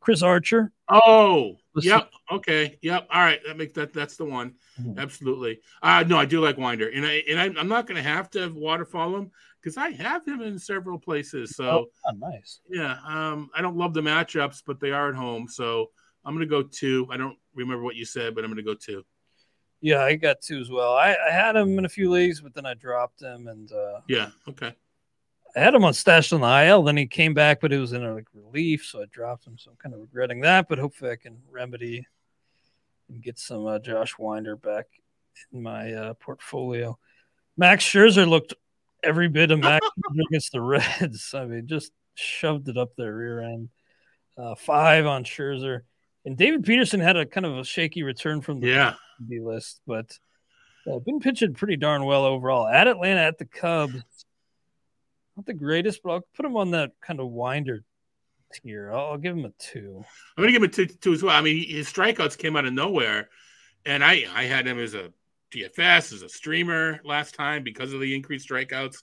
[0.00, 0.70] Chris Archer.
[0.88, 2.10] Oh, yep.
[2.30, 2.78] Okay.
[2.82, 3.08] Yep.
[3.10, 3.40] All right.
[3.46, 3.94] That makes that.
[3.94, 4.54] That's the one.
[4.80, 4.98] Mm-hmm.
[4.98, 5.60] Absolutely.
[5.82, 8.28] Uh no, I do like Winder, and I and I, am not going to have
[8.30, 9.30] to waterfall him
[9.64, 11.56] because I have him in several places.
[11.56, 12.60] So oh, nice.
[12.68, 12.98] Yeah.
[13.06, 15.90] Um, I don't love the matchups, but they are at home, so
[16.24, 17.08] I'm going to go two.
[17.10, 19.04] I don't remember what you said, but I'm going to go two.
[19.80, 20.94] Yeah, I got two as well.
[20.94, 24.00] I, I had him in a few leagues, but then I dropped him, and uh,
[24.08, 24.74] yeah, okay.
[25.56, 26.82] I had him on stashed on the IL.
[26.82, 29.56] Then he came back, but it was in a like relief, so I dropped him.
[29.58, 32.06] So I'm kind of regretting that, but hopefully I can remedy
[33.08, 34.86] and get some uh, Josh Winder back
[35.52, 36.98] in my uh, portfolio.
[37.56, 38.54] Max Scherzer looked
[39.04, 39.86] every bit of Max
[40.28, 41.34] against the Reds.
[41.34, 43.68] I mean, just shoved it up their rear end.
[44.36, 45.82] Uh, five on Scherzer,
[46.24, 48.94] and David Peterson had a kind of a shaky return from the yeah
[49.30, 50.18] list, but
[50.90, 52.66] uh, been pitching pretty darn well overall.
[52.66, 54.02] At Atlanta, at the Cubs,
[55.36, 57.84] not the greatest, but I'll put him on that kind of winder
[58.52, 58.92] tier.
[58.92, 60.04] I'll, I'll give him a two.
[60.36, 61.36] I'm going to give him a two, two, as well.
[61.36, 63.28] I mean, his strikeouts came out of nowhere,
[63.84, 65.12] and I I had him as a
[65.54, 68.96] DFS as a streamer last time because of the increased strikeouts.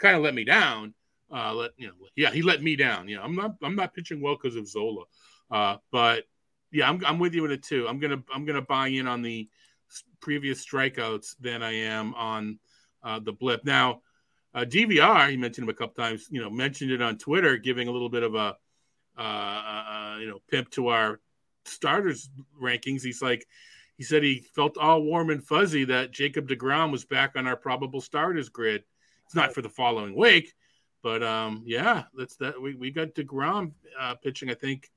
[0.00, 0.94] Kind of let me down.
[1.32, 3.08] Uh, let you know, yeah, he let me down.
[3.08, 5.04] You know, I'm not I'm not pitching well because of Zola,
[5.50, 6.24] uh, but
[6.72, 7.86] yeah, I'm I'm with you in a two.
[7.86, 9.48] I'm gonna I'm gonna buy in on the
[10.20, 12.58] previous strikeouts than I am on
[13.02, 13.64] uh, the blip.
[13.64, 14.00] Now,
[14.54, 17.88] uh, DVR, you mentioned him a couple times, you know, mentioned it on Twitter, giving
[17.88, 18.56] a little bit of a,
[19.16, 21.20] uh, uh, you know, pimp to our
[21.64, 22.28] starters
[22.60, 23.02] rankings.
[23.02, 23.46] He's like,
[23.98, 27.56] he said he felt all warm and fuzzy that Jacob DeGrom was back on our
[27.56, 28.84] probable starters grid.
[29.26, 30.54] It's not for the following week,
[31.02, 32.62] but um, yeah, that's that.
[32.62, 34.88] We, we got DeGrom uh, pitching, I think,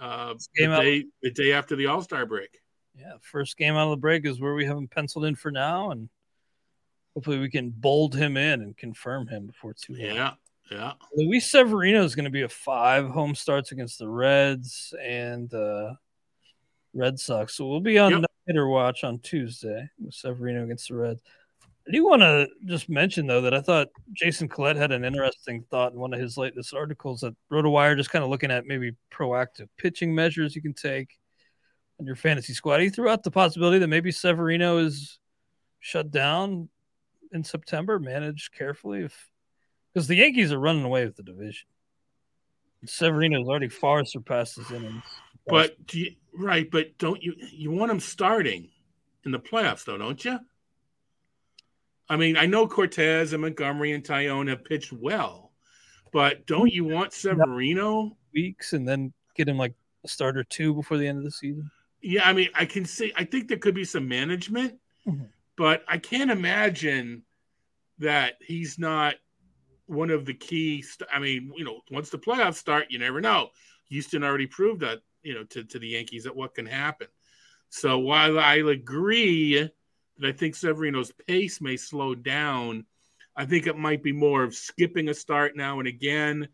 [0.00, 2.62] uh, the, day, the day after the All Star break.
[2.98, 5.50] Yeah, first game out of the break is where we have him penciled in for
[5.50, 6.08] now, and
[7.14, 10.16] hopefully we can bold him in and confirm him before too long.
[10.16, 10.32] Yeah,
[10.70, 10.92] yeah.
[11.14, 15.92] Luis Severino is going to be a five home starts against the Reds and uh,
[16.94, 18.29] Red Sox, so we'll be on yep.
[18.50, 21.22] Hitter watch on Tuesday with Severino against the Reds.
[21.86, 25.64] I do want to just mention though that I thought Jason Collette had an interesting
[25.70, 28.96] thought in one of his latest articles that RotoWire just kind of looking at maybe
[29.12, 31.16] proactive pitching measures you can take
[32.00, 32.80] on your fantasy squad.
[32.80, 35.20] He threw out the possibility that maybe Severino is
[35.78, 36.68] shut down
[37.32, 39.30] in September, managed carefully, if
[39.94, 41.68] because the Yankees are running away with the division.
[42.84, 45.04] Severino has already far surpassed his innings.
[45.46, 48.68] But you, right, but don't you you want him starting
[49.24, 50.38] in the playoffs though, don't you?
[52.08, 55.52] I mean, I know Cortes and Montgomery and Taillon have pitched well,
[56.12, 59.74] but don't you want Severino weeks and then get him like
[60.04, 61.70] a starter two before the end of the season?
[62.02, 63.12] Yeah, I mean, I can see.
[63.16, 65.24] I think there could be some management, mm-hmm.
[65.56, 67.22] but I can't imagine
[67.98, 69.16] that he's not
[69.86, 70.82] one of the key.
[70.82, 73.50] St- I mean, you know, once the playoffs start, you never know.
[73.88, 77.08] Houston already proved that, you know, to, to the Yankees at what can happen.
[77.68, 82.84] So while I agree that I think Severino's pace may slow down,
[83.36, 86.48] I think it might be more of skipping a start now and again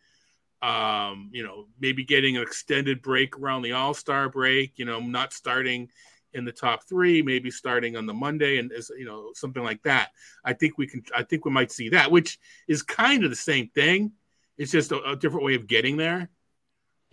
[0.63, 5.01] um, you know, maybe getting an extended break around the All Star break, you know,
[5.01, 5.89] not starting
[6.33, 10.11] in the top three, maybe starting on the Monday and you know something like that.
[10.45, 11.03] I think we can.
[11.15, 12.39] I think we might see that, which
[12.69, 14.13] is kind of the same thing.
[14.59, 16.31] It's just a, a different way of getting there.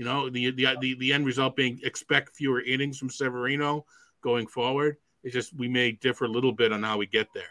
[0.03, 3.85] You know, the, the the the end result being expect fewer innings from Severino
[4.21, 4.97] going forward.
[5.23, 7.45] It's just we may differ a little bit on how we get there.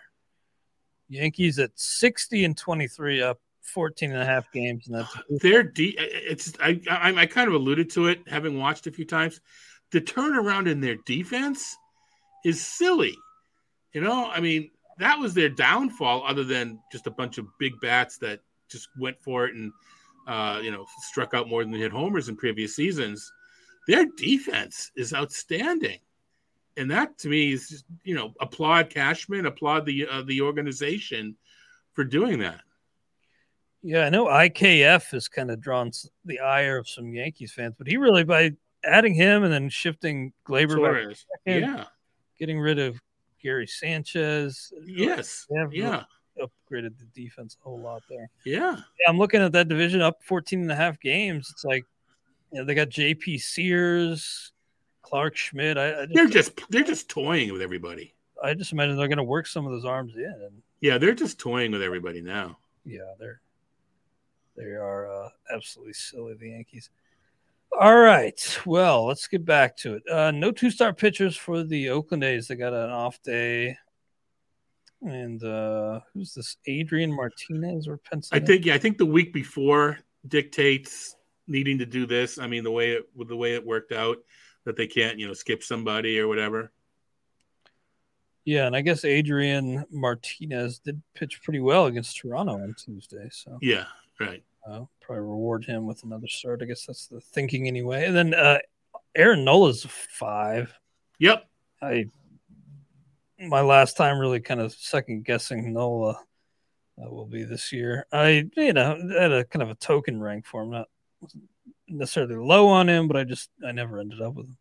[1.09, 5.97] Yankees at 60 and 23 up 14 and a half games and that's they're de-
[5.97, 9.41] it's I, I i kind of alluded to it having watched a few times
[9.93, 11.77] the turnaround in their defense
[12.45, 13.17] is silly
[13.93, 17.73] you know i mean that was their downfall other than just a bunch of big
[17.81, 19.73] bats that just went for it and
[20.27, 23.33] uh, you know struck out more than they hit homers in previous seasons
[23.87, 25.99] their defense is outstanding.
[26.77, 31.37] And that to me is just, you know applaud Cashman applaud the uh, the organization
[31.93, 32.61] for doing that.
[33.83, 35.91] Yeah, I know IKF has kind of drawn
[36.25, 38.53] the ire of some Yankees fans, but he really by
[38.85, 41.15] adding him and then shifting Gleyber,
[41.45, 41.85] yeah,
[42.39, 42.99] getting rid of
[43.43, 46.05] Gary Sanchez, yes, yeah,
[46.39, 48.29] upgraded the defense a whole lot there.
[48.45, 48.77] Yeah.
[48.77, 51.49] yeah, I'm looking at that division up 14 and a half games.
[51.51, 51.85] It's like,
[52.53, 54.53] you know, they got JP Sears,
[55.03, 55.79] Clarke Schmidt.
[55.79, 58.15] I, I just, they're just they're just toying with everybody.
[58.43, 60.25] I just imagine they're going to work some of those arms in.
[60.25, 62.59] And, yeah, they're just toying with everybody now.
[62.85, 63.41] Yeah, they're
[64.57, 66.91] they are uh, absolutely silly, the Yankees.
[67.81, 68.59] All right.
[68.67, 70.03] Well, let's get back to it.
[70.11, 72.49] Uh, no two start pitchers for the Oakland A's.
[72.49, 73.79] They got an off day.
[75.03, 76.57] And uh, who's this?
[76.67, 78.45] Adrian Martinez or Pennsylvania?
[78.45, 79.99] I think yeah, I think the week before
[80.29, 81.17] dictates
[81.49, 82.39] needing to do this.
[82.39, 84.19] I mean, the way it with the way it worked out
[84.65, 86.73] that they can't, you know, skip somebody or whatever.
[88.45, 93.29] Yeah, and I guess Adrian Martinez did pitch pretty well against Toronto on Tuesday.
[93.31, 93.85] So yeah,
[94.21, 94.43] right.
[94.67, 96.61] Uh, probably reward him with another start.
[96.63, 98.07] I guess that's the thinking anyway.
[98.07, 98.59] And then uh,
[99.17, 100.73] Aaron Nola's five.
[101.19, 101.49] Yep.
[101.81, 102.07] I
[103.49, 108.07] my last time really kind of second guessing Nola uh, will be this year.
[108.13, 110.89] I you know had a kind of a token rank for him, not
[111.89, 114.59] necessarily low on him, but I just I never ended up with him.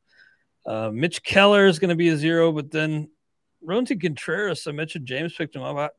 [0.66, 3.10] Uh, Mitch Keller is going to be a zero, but then
[3.66, 5.78] Roansy Contreras, I mentioned James picked him up.
[5.78, 5.90] I,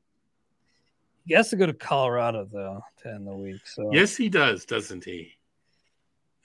[1.26, 3.60] he has to go to Colorado though to end the week.
[3.66, 5.32] So yes, he does, doesn't he?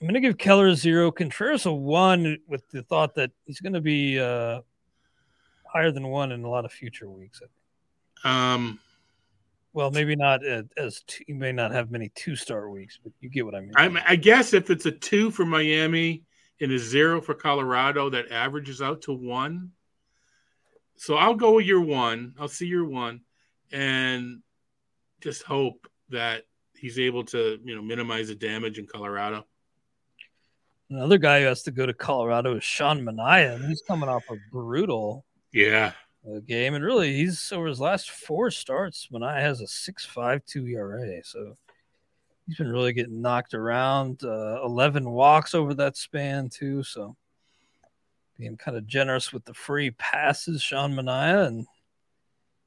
[0.00, 3.58] I'm going to give Keller a zero, Contreras a one, with the thought that he's
[3.58, 4.60] going to be uh,
[5.72, 7.42] higher than one in a lot of future weeks.
[8.24, 8.78] Um,
[9.72, 13.28] well, maybe not as two, you may not have many two start weeks, but you
[13.28, 13.72] get what I mean.
[13.76, 16.24] I'm, I guess if it's a two for Miami
[16.60, 19.70] and a zero for Colorado, that averages out to one.
[20.96, 22.34] So I'll go with your one.
[22.40, 23.20] I'll see your one,
[23.70, 24.42] and
[25.20, 26.44] just hope that
[26.76, 29.44] he's able to, you know, minimize the damage in Colorado.
[30.90, 33.56] Another guy who has to go to Colorado is Sean Manaea.
[33.56, 35.92] and he's coming off a brutal yeah
[36.46, 39.08] game, and really he's over his last four starts.
[39.12, 41.54] Manaea has a six five two ERA, so
[42.46, 44.22] he's been really getting knocked around.
[44.22, 47.16] Uh, Eleven walks over that span too, so
[48.38, 51.66] being kind of generous with the free passes, Sean Manaea, and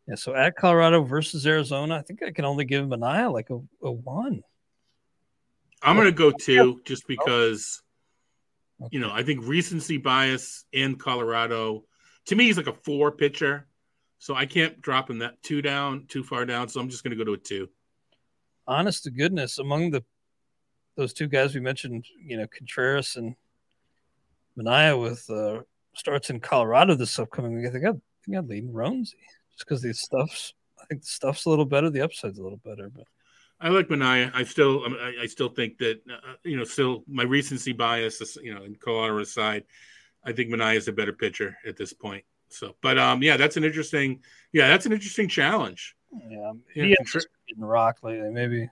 [0.07, 3.59] yeah, so at Colorado versus Arizona, I think I can only give Manaea like a,
[3.83, 4.41] a one.
[5.83, 7.81] I'm gonna go two just because
[8.81, 8.89] okay.
[8.91, 11.85] you know I think recency bias in Colorado
[12.25, 13.67] to me he's like a four pitcher,
[14.19, 16.69] so I can't drop him that two down too far down.
[16.69, 17.69] So I'm just gonna go to a two.
[18.67, 20.03] Honest to goodness, among the
[20.95, 23.35] those two guys we mentioned, you know Contreras and
[24.57, 25.61] Manaea with uh,
[25.95, 27.67] starts in Colorado this upcoming week.
[27.67, 29.15] I think I'd, I think I'd lead Roansy
[29.51, 32.61] just because the stuff's I think the stuff's a little better, the upside's a little
[32.63, 33.05] better, but.
[33.63, 34.31] I like Manaea.
[34.33, 38.55] I still, I, I still think that uh, you know, still my recency bias, you
[38.55, 39.65] know, in Colorado aside,
[40.23, 42.23] I think Manaea is a better pitcher at this point.
[42.49, 45.95] So, but um, yeah, that's an interesting, yeah, that's an interesting challenge.
[46.29, 48.29] Yeah, he yeah, has getting rock lately.
[48.29, 48.69] Maybe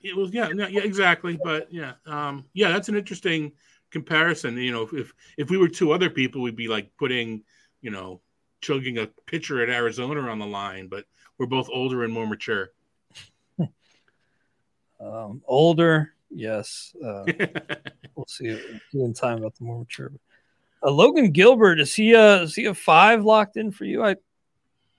[0.00, 1.38] it was, yeah, yeah, exactly.
[1.42, 3.52] But yeah, um, yeah, that's an interesting
[3.90, 4.56] comparison.
[4.56, 7.42] You know, if if we were two other people, we'd be like putting,
[7.82, 8.20] you know,
[8.60, 11.04] chugging a pitcher at Arizona on the line, but
[11.38, 12.70] we're both older and more mature.
[15.00, 16.94] um, older, yes.
[17.04, 17.24] Uh,
[18.16, 18.58] we'll see
[18.94, 20.12] in time about the more mature.
[20.84, 24.04] Uh, Logan Gilbert is he a is he a five locked in for you?
[24.04, 24.16] I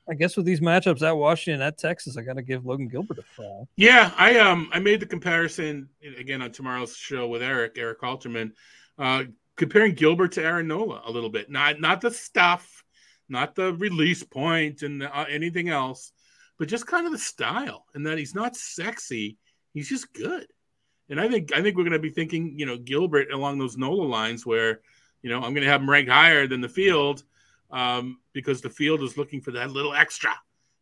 [0.10, 3.20] I guess with these matchups at Washington at Texas, I got to give Logan Gilbert
[3.20, 3.68] a five.
[3.76, 8.52] Yeah, I um I made the comparison again on tomorrow's show with Eric Erik Halterman,
[8.98, 9.24] uh,
[9.56, 11.50] comparing Gilbert to Aaron Nola a little bit.
[11.50, 12.84] Not not the stuff,
[13.30, 16.12] not the release point and uh, anything else,
[16.58, 19.38] but just kind of the style and that he's not sexy.
[19.74, 20.48] He's just good.
[21.10, 23.78] And I think I think we're going to be thinking, you know, Gilbert along those
[23.78, 24.82] Nola lines where,
[25.26, 27.24] you know, I'm going to have him ranked higher than the field
[27.72, 30.30] um, because the field is looking for that little extra,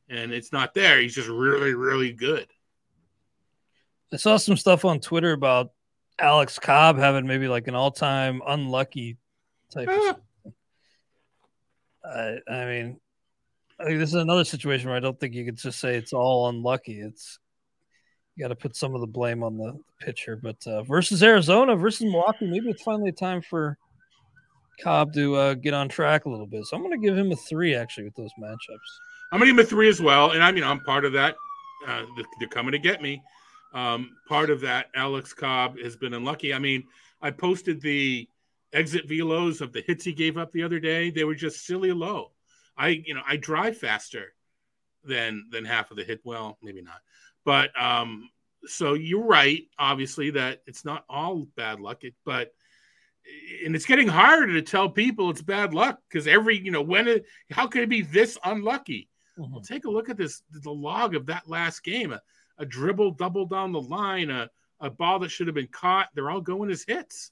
[0.10, 1.00] and it's not there.
[1.00, 2.46] He's just really, really good.
[4.12, 5.72] I saw some stuff on Twitter about
[6.20, 9.16] Alex Cobb having maybe like an all-time unlucky
[9.72, 9.88] type.
[9.90, 10.10] Ah.
[10.10, 10.54] Of
[12.04, 13.00] I, I mean,
[13.80, 16.12] I think this is another situation where I don't think you could just say it's
[16.12, 17.00] all unlucky.
[17.00, 17.40] It's
[18.36, 20.36] you got to put some of the blame on the pitcher.
[20.36, 23.78] But uh, versus Arizona versus Milwaukee, maybe it's finally time for
[24.82, 26.66] Cobb to uh, get on track a little bit.
[26.66, 28.58] So I'm going to give him a three actually with those matchups.
[29.32, 31.14] I'm going to give him a three as well, and I mean I'm part of
[31.14, 31.36] that.
[31.88, 32.06] Uh,
[32.40, 33.22] they're coming to get me.
[33.74, 36.54] Um, part of that, Alex Cobb has been unlucky.
[36.54, 36.84] I mean,
[37.22, 38.28] I posted the
[38.72, 41.10] exit velos of the hits he gave up the other day.
[41.10, 42.32] They were just silly low.
[42.78, 44.34] I, you know, I drive faster
[45.04, 46.22] than than half of the hit.
[46.24, 47.02] Well, maybe not,
[47.46, 48.30] but um,
[48.66, 49.64] so you're right.
[49.78, 52.54] Obviously, that it's not all bad luck, but
[53.66, 57.08] and it's getting harder to tell people it's bad luck because every you know when
[57.08, 59.10] it, how could it be this unlucky?
[59.38, 59.52] Mm-hmm.
[59.52, 62.12] Well, take a look at this the log of that last game.
[62.12, 62.22] A,
[62.58, 64.50] a dribble double down the line, a,
[64.80, 66.10] a ball that should have been caught.
[66.14, 67.32] They're all going as hits.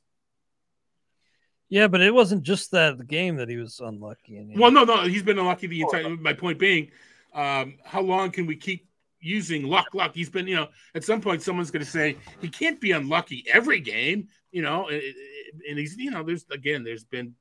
[1.69, 4.37] Yeah, but it wasn't just that game that he was unlucky.
[4.37, 6.09] In, well, no, no, he's been unlucky the entire.
[6.09, 6.91] My point being,
[7.33, 8.87] um, how long can we keep
[9.21, 10.13] using luck, luck.
[10.13, 13.45] He's been, you know, at some point someone's going to say he can't be unlucky
[13.51, 17.35] every game, you know, and he's, you know, there's again, there's been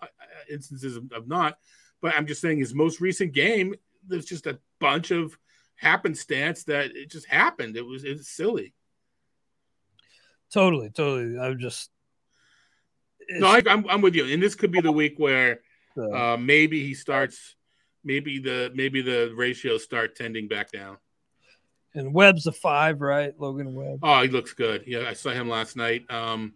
[0.00, 1.58] uh, uh, instances of, not,
[2.00, 3.74] but I'm just saying his most recent game,
[4.06, 5.36] there's just a bunch of
[5.76, 7.76] happenstance that it just happened.
[7.76, 8.74] It was it's silly.
[10.52, 11.38] Totally, totally.
[11.38, 11.90] I'm just
[13.28, 15.60] no, I, am I'm, I'm with you, and this could be the week where
[15.96, 17.56] uh, maybe he starts,
[18.04, 20.98] maybe the maybe the ratios start tending back down.
[21.94, 23.32] And Webb's a five, right?
[23.38, 24.00] Logan Webb.
[24.02, 24.84] Oh, he looks good.
[24.86, 26.04] Yeah, I saw him last night.
[26.10, 26.54] Um,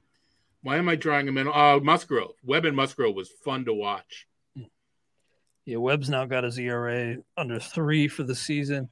[0.62, 1.48] why am I drawing him in?
[1.48, 2.34] Oh, Musgrove.
[2.44, 4.26] Webb and Musgrove was fun to watch.
[5.64, 8.88] Yeah, Webb's now got his ERA under three for the season.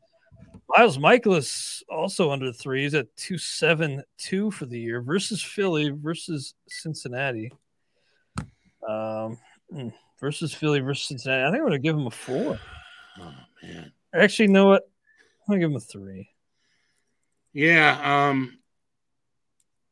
[0.69, 2.83] Miles Mikolas also under three.
[2.83, 7.53] He's at two seven two for the year versus Philly versus Cincinnati.
[8.87, 9.39] Um,
[9.71, 9.89] hmm,
[10.21, 11.45] versus Philly versus Cincinnati.
[11.45, 12.59] I think I'm gonna give him a four.
[13.21, 13.93] Oh man.
[14.15, 14.83] Actually, you know what?
[15.43, 16.29] I'm gonna give him a three.
[17.57, 18.59] Yeah, um,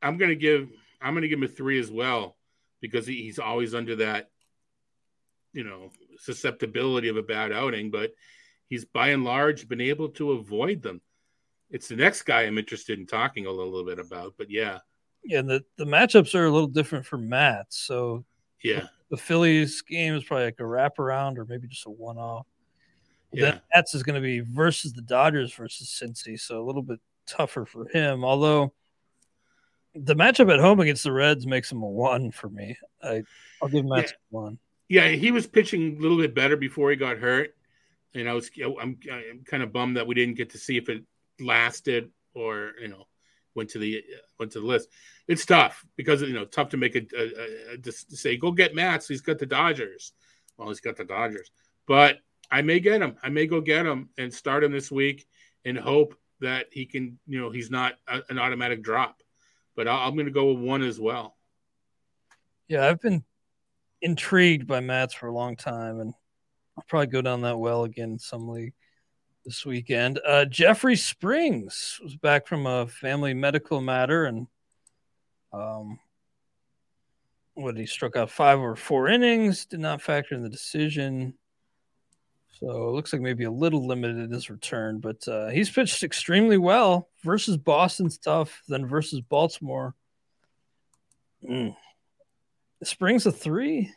[0.03, 0.69] I'm gonna give
[1.01, 2.37] I'm gonna give him a three as well
[2.83, 4.29] because he, he's always under that,
[5.55, 8.12] you know, susceptibility of a bad outing, but
[8.69, 11.01] he's by and large been able to avoid them.
[11.71, 14.81] It's the next guy I'm interested in talking a little, little bit about, but yeah.
[15.25, 17.79] Yeah, and the, the matchups are a little different for Matz.
[17.79, 18.27] So
[18.62, 22.19] yeah, the, the Phillies game is probably like a wraparound or maybe just a one
[22.19, 22.47] off.
[23.33, 23.53] Yeah.
[23.53, 27.01] Then Matz is going to be versus the Dodgers versus Cincy, so a little bit
[27.27, 28.25] tougher for him.
[28.25, 28.72] Although
[29.95, 32.77] the matchup at home against the Reds makes him a one for me.
[33.03, 33.22] I
[33.62, 34.39] I'll give Matz yeah.
[34.39, 34.59] one.
[34.89, 37.55] Yeah, he was pitching a little bit better before he got hurt
[38.14, 40.89] and I was I'm, I'm kind of bummed that we didn't get to see if
[40.89, 41.03] it
[41.41, 43.07] lasted or you know
[43.55, 44.89] went to the uh, went to the list.
[45.29, 48.75] It's tough because you know tough to make a, a, a to say go get
[48.75, 49.09] Matz.
[49.09, 50.12] He's got the Dodgers.
[50.57, 51.51] Well, he's got the Dodgers,
[51.87, 52.18] but
[52.51, 53.16] I may get him.
[53.22, 55.27] I may go get him and start him this week
[55.64, 56.14] and hope
[56.45, 57.18] that he can.
[57.26, 59.20] You know, he's not a, an automatic drop.
[59.76, 61.36] But i I'm going to go with one as well.
[62.68, 63.24] Yeah, I've been
[64.01, 66.14] intrigued by Matz for a long time, and
[66.76, 68.72] I'll probably go down that well again in some league
[69.45, 70.20] this weekend.
[70.26, 74.47] Uh, Jeffrey Springs was back from a family medical matter, and
[75.53, 75.99] um,
[77.55, 81.34] what he struck out five or four innings, did not factor in the decision.
[82.61, 86.02] So it looks like maybe a little limited in his return, but uh, he's pitched
[86.02, 89.94] extremely well versus Boston's tough, then versus Baltimore.
[91.48, 91.76] Mm.
[92.82, 93.90] Springs a three.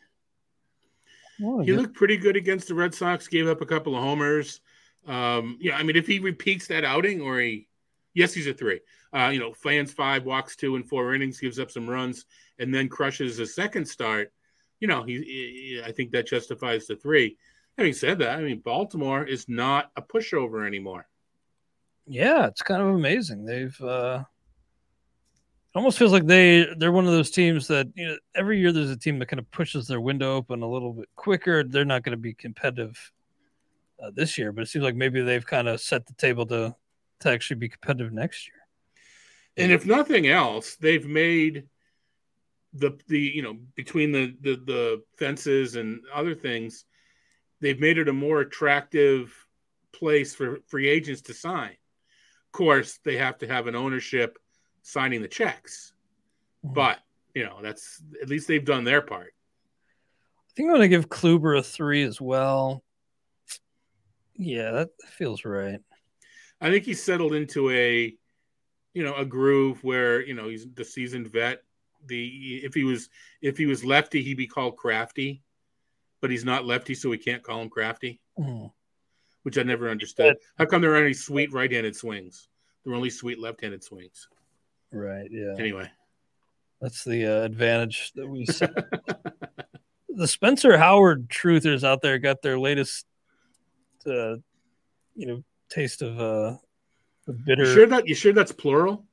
[1.42, 3.28] Oh, he looked pretty good against the Red Sox.
[3.28, 4.60] Gave up a couple of homers.
[5.06, 7.68] Um, yeah, I mean, if he repeats that outing, or he,
[8.14, 8.80] yes, he's a three.
[9.14, 12.26] Uh, you know, fans five, walks two and four innings, gives up some runs,
[12.60, 14.34] and then crushes a second start.
[14.80, 17.38] You know, he, he, I think that justifies the three.
[17.78, 21.08] Having said that, I mean, Baltimore is not a pushover anymore.
[22.08, 23.46] Yeah, it's kind of amazing.
[23.46, 24.24] They've uh,
[25.76, 28.90] almost feels like they they're one of those teams that you know every year there's
[28.90, 31.64] a team that kind of pushes their window open a little bit quicker.
[31.64, 33.12] They're not going to be competitive
[34.02, 36.76] uh, this year, but it seems like maybe they've kind of set the table to
[37.20, 38.56] to actually be competitive next year.
[39.58, 41.68] And if nothing else, they've made
[42.74, 46.86] the the you know between the the, the fences and other things,
[47.62, 49.34] they've made it a more attractive
[49.92, 51.72] place for free agents to sign.
[51.72, 54.38] Of course, they have to have an ownership
[54.82, 55.94] signing the checks.
[56.66, 56.74] Mm-hmm.
[56.74, 57.00] But,
[57.34, 59.34] you know, that's at least they've done their part.
[60.50, 62.84] I think I'm going to give Kluber a three as well.
[64.36, 65.80] Yeah, that feels right.
[66.62, 68.16] I think he's settled into a,
[68.94, 71.64] you know, a groove where you know he's the seasoned vet.
[72.06, 73.10] The if he was
[73.42, 75.44] if he was lefty, he'd be called crafty,
[76.22, 78.20] but he's not lefty, so we can't call him crafty.
[78.38, 78.72] Mm.
[79.44, 80.36] Which I never understood.
[80.58, 82.50] How come there are any sweet right-handed swings?
[82.84, 84.28] There are only sweet left-handed swings.
[84.92, 85.30] Right.
[85.32, 85.56] Yeah.
[85.58, 85.90] Anyway,
[86.82, 88.46] that's the uh, advantage that we.
[90.10, 93.06] the Spencer Howard truthers out there got their latest,
[94.06, 94.36] uh,
[95.16, 96.58] you know, taste of uh,
[97.46, 97.66] bitter.
[97.66, 99.06] You sure that you sure that's plural?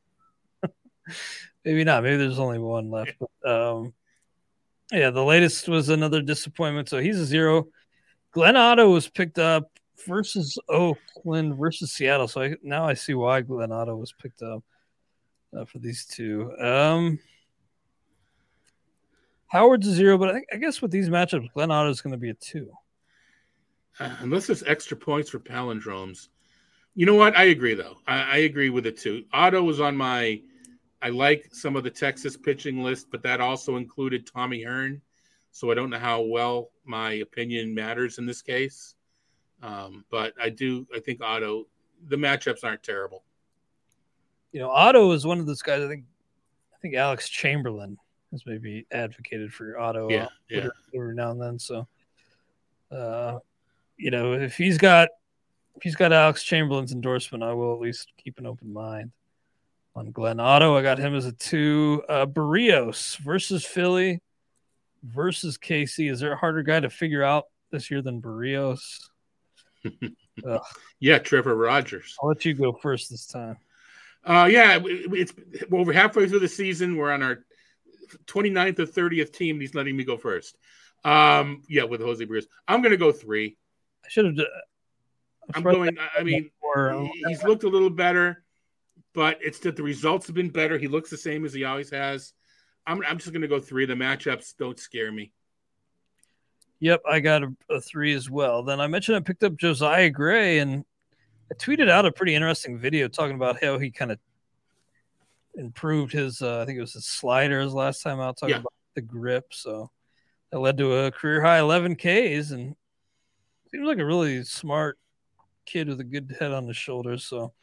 [1.64, 2.02] Maybe not.
[2.02, 3.14] Maybe there's only one left.
[3.18, 3.94] But, um,
[4.92, 6.88] yeah, the latest was another disappointment.
[6.88, 7.68] So he's a zero.
[8.32, 9.70] Glenn Otto was picked up
[10.06, 12.28] versus Oakland versus Seattle.
[12.28, 14.62] So I, now I see why Glenn Otto was picked up
[15.56, 16.52] uh, for these two.
[16.58, 17.18] Um,
[19.46, 22.18] Howard's a zero, but I, I guess with these matchups, Glenn Otto is going to
[22.18, 22.70] be a two.
[24.00, 26.28] Uh, unless there's extra points for palindromes.
[26.96, 27.36] You know what?
[27.36, 27.98] I agree, though.
[28.06, 29.24] I, I agree with it too.
[29.32, 30.40] Otto was on my.
[31.04, 35.02] I like some of the Texas pitching list, but that also included Tommy Hearn.
[35.50, 38.94] So I don't know how well my opinion matters in this case.
[39.62, 40.86] Um, but I do.
[40.94, 41.66] I think Otto
[42.08, 43.22] the matchups aren't terrible.
[44.52, 45.82] You know, Otto is one of those guys.
[45.82, 46.04] I think,
[46.72, 47.98] I think Alex Chamberlain
[48.32, 50.08] has maybe advocated for Otto.
[50.08, 50.68] Yeah, yeah.
[50.94, 51.58] Every now and then.
[51.58, 51.86] So,
[52.90, 53.40] uh,
[53.98, 55.10] you know, if he's got
[55.76, 59.12] if he's got Alex Chamberlain's endorsement, I will at least keep an open mind
[59.96, 60.76] on Glenn Otto.
[60.76, 62.02] I got him as a two.
[62.08, 64.20] Uh, Berrios versus Philly
[65.02, 66.10] versus KC.
[66.10, 68.80] Is there a harder guy to figure out this year than Berrios?
[71.00, 72.16] yeah, Trevor Rogers.
[72.22, 73.58] I'll let you go first this time.
[74.24, 75.32] Uh, yeah, it's
[75.70, 76.96] over halfway through the season.
[76.96, 77.44] We're on our
[78.26, 79.60] 29th or 30th team.
[79.60, 80.56] He's letting me go first.
[81.04, 82.46] Um, yeah, with Jose Berrios.
[82.66, 83.58] I'm going to go three.
[84.04, 84.46] I should have.
[85.54, 85.96] I'm going.
[86.18, 86.50] I mean,
[87.28, 88.43] he's looked a little better,
[89.14, 90.76] but it's that the results have been better.
[90.76, 92.32] He looks the same as he always has.
[92.86, 93.86] I'm, I'm just going to go three.
[93.86, 95.32] The matchups don't scare me.
[96.80, 98.62] Yep, I got a, a, three as well.
[98.62, 100.84] Then I mentioned I picked up Josiah Gray, and
[101.50, 104.18] I tweeted out a pretty interesting video talking about how he kind of
[105.54, 106.42] improved his.
[106.42, 108.60] Uh, I think it was his sliders last time out, talking yeah.
[108.60, 109.54] about the grip.
[109.54, 109.90] So
[110.50, 112.74] that led to a career high 11 Ks, and
[113.70, 114.98] seems like a really smart
[115.64, 117.24] kid with a good head on his shoulders.
[117.24, 117.54] So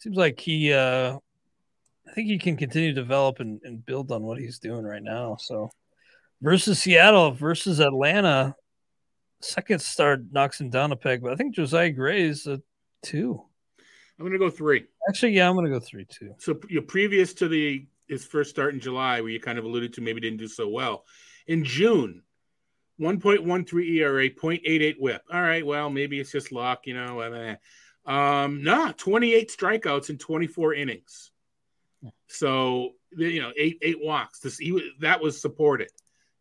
[0.00, 1.16] seems like he, uh,
[2.08, 5.02] I think he can continue to develop and, and build on what he's doing right
[5.02, 5.36] now.
[5.38, 5.70] So
[6.40, 8.54] versus Seattle versus Atlanta,
[9.40, 12.60] second start knocks him down a peg, but I think Josiah Gray is a
[13.02, 13.42] two.
[14.18, 14.84] I'm going to go three.
[15.08, 16.34] Actually, yeah, I'm going to go three too.
[16.38, 19.94] So you're previous to the his first start in July, where you kind of alluded
[19.94, 21.04] to maybe didn't do so well.
[21.46, 22.22] In June,
[23.00, 25.22] 1.13 ERA, 0.88 WHIP.
[25.32, 27.20] All right, well maybe it's just luck, you know.
[27.20, 27.56] Eh, eh, eh.
[28.10, 31.30] Um, nah, 28 strikeouts in 24 innings.
[32.26, 34.40] So you know, eight eight walks.
[34.40, 35.90] This he that was supported.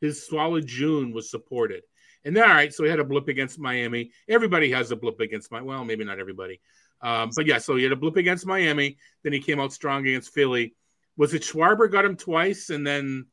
[0.02, 1.84] His solid June was supported.
[2.26, 4.12] And then, all right, so he had a blip against Miami.
[4.28, 6.60] Everybody has a blip against my well, maybe not everybody.
[7.02, 8.98] Um, but yeah, so he had a blip against Miami.
[9.24, 10.76] Then he came out strong against Philly.
[11.18, 13.28] Was it Schwarber got him twice, and then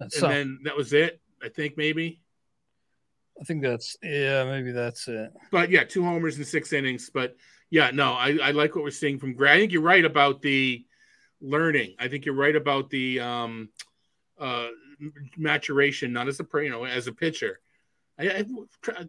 [0.00, 1.20] and then that was it?
[1.42, 2.20] I think maybe.
[3.40, 5.32] I think that's yeah, maybe that's it.
[5.50, 7.10] But yeah, two homers in six innings.
[7.12, 7.36] But
[7.70, 9.52] yeah, no, I, I like what we're seeing from Gray.
[9.52, 10.84] I think you're right about the
[11.40, 11.94] learning.
[11.98, 13.70] I think you're right about the um,
[14.38, 14.68] uh,
[15.36, 17.60] maturation, not as a you know as a pitcher.
[18.18, 18.44] I, I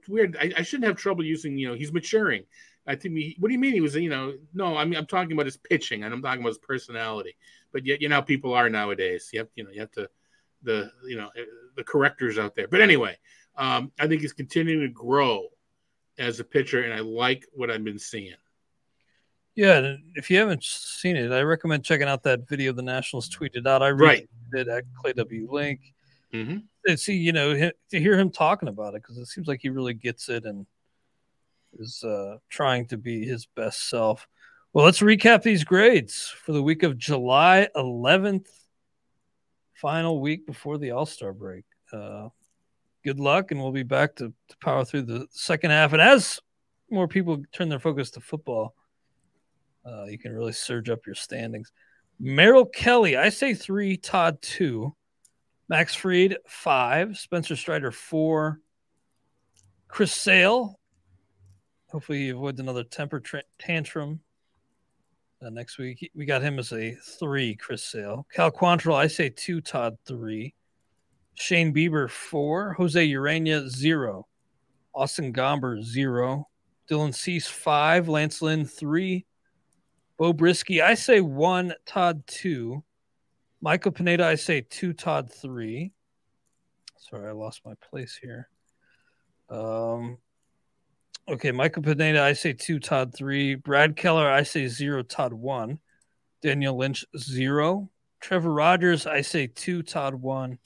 [0.07, 0.37] weird.
[0.39, 1.57] I, I, shouldn't have trouble using.
[1.57, 2.43] You know, he's maturing.
[2.87, 3.17] I think.
[3.17, 3.95] He, what do you mean he was?
[3.95, 4.77] You know, no.
[4.77, 7.35] I mean, I'm talking about his pitching, and I'm talking about his personality.
[7.73, 9.29] But yet, you know, people are nowadays.
[9.33, 10.09] You have, you know, you have to
[10.63, 11.29] the you know
[11.75, 12.67] the correctors out there.
[12.67, 13.17] But anyway,
[13.57, 15.47] um, I think he's continuing to grow
[16.17, 18.35] as a pitcher, and I like what I've been seeing.
[19.55, 23.67] Yeah, if you haven't seen it, I recommend checking out that video the Nationals tweeted
[23.67, 23.81] out.
[23.81, 24.29] I right.
[24.53, 25.81] did at Clay W Link.
[26.33, 26.57] Mm-hmm.
[26.87, 29.69] And see, you know, to hear him talking about it because it seems like he
[29.69, 30.65] really gets it and
[31.77, 34.27] is uh, trying to be his best self.
[34.73, 38.47] Well, let's recap these grades for the week of July 11th
[39.75, 41.65] final week before the All Star break.
[41.91, 42.29] Uh,
[43.03, 45.93] good luck, and we'll be back to, to power through the second half.
[45.93, 46.39] And as
[46.89, 48.75] more people turn their focus to football,
[49.85, 51.71] uh, you can really surge up your standings.
[52.19, 54.95] Merrill Kelly, I say three, Todd two,
[55.69, 58.59] Max Fried five, Spencer Strider four,
[59.87, 60.77] Chris Sale.
[61.89, 64.19] Hopefully, he avoids another temper tra- tantrum
[65.41, 66.11] uh, next week.
[66.13, 68.27] We got him as a three, Chris Sale.
[68.31, 70.53] Cal Quantrill, I say two, Todd three.
[71.41, 72.73] Shane Bieber, four.
[72.73, 74.27] Jose Urena, zero.
[74.93, 76.47] Austin Gomber, zero.
[76.89, 78.07] Dylan Cease, five.
[78.07, 79.25] Lance Lynn, three.
[80.17, 82.83] Beau Brieske, I say one, Todd, two.
[83.59, 85.91] Michael Pineda, I say two, Todd, three.
[86.97, 88.49] Sorry, I lost my place here.
[89.49, 90.17] Um,
[91.29, 93.55] Okay, Michael Pineda, I say two, Todd three.
[93.55, 95.79] Brad Keller, I say zero, Todd one.
[96.41, 97.89] Daniel Lynch, zero.
[98.19, 100.57] Trevor Rogers, I say two, Todd one.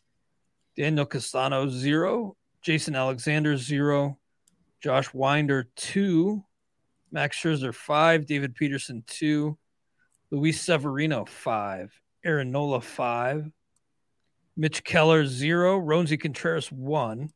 [0.76, 2.36] Daniel Castano, zero.
[2.61, 4.17] Jason Alexander, zero.
[4.82, 6.43] Josh Winder, two.
[7.11, 8.26] Max Scherzer, five.
[8.26, 9.57] David Peterson, two.
[10.32, 11.97] Luis Severino, five.
[12.23, 13.49] Aaron Nola, five.
[14.57, 15.80] Mitch Keller, zero.
[15.80, 17.30] Roansy Contreras, one.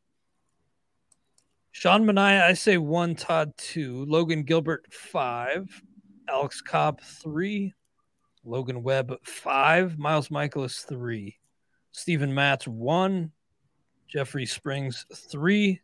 [1.72, 5.82] Sean Manaea, I say one, Todd two, Logan Gilbert five,
[6.28, 7.72] Alex Cobb three,
[8.44, 11.38] Logan Webb five, Miles Mikolas, three,
[11.92, 13.32] Steven Matz one,
[14.08, 15.80] Jeffrey Springs three,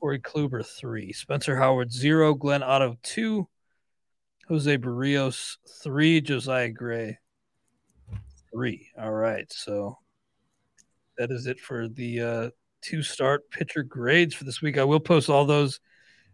[0.00, 3.48] Corey Kluber three, Spencer Howard zero, Glenn Otto two,
[4.48, 7.18] Jose Berrios, three, Josiah Gray
[8.52, 8.88] three.
[8.98, 9.98] All right, so
[11.18, 12.50] that is it for the uh,
[12.80, 14.78] two start pitcher grades for this week.
[14.78, 15.80] I will post all those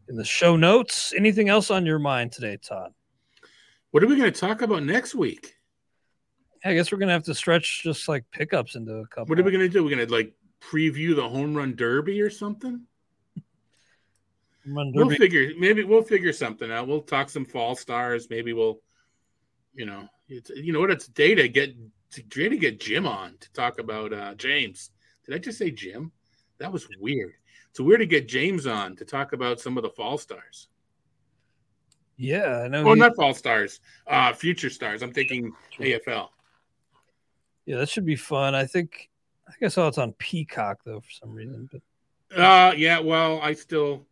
[0.08, 1.14] in the show notes.
[1.16, 2.92] Anything else on your mind today, Todd?
[3.90, 5.54] What are we going to talk about next week?
[6.64, 9.26] I guess we're going to have to stretch just like pickups into a couple.
[9.26, 9.84] What are we going to do?
[9.84, 12.80] We're going to like preview the home run derby or something?
[14.66, 16.88] Run We'll figure maybe we'll figure something out.
[16.88, 18.30] We'll talk some fall stars.
[18.30, 18.80] Maybe we'll,
[19.74, 21.74] you know, it's you know what it's day to get
[22.12, 24.90] to day to get Jim on to talk about uh James.
[25.26, 26.12] Did I just say Jim?
[26.58, 27.34] That was weird.
[27.70, 30.68] It's weird to get James on to talk about some of the fall stars.
[32.16, 32.84] Yeah, I know.
[32.84, 35.02] Well, he- not fall stars, uh future stars.
[35.02, 36.28] I'm thinking AFL.
[37.66, 38.54] Yeah, that should be fun.
[38.54, 39.10] I think.
[39.46, 41.68] I think I saw it's on Peacock though for some reason.
[41.70, 44.06] But Uh yeah, well, I still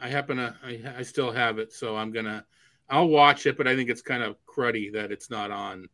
[0.00, 2.44] I happen to I, I still have it, so I'm gonna
[2.88, 5.88] I'll watch it, but I think it's kind of cruddy that it's not on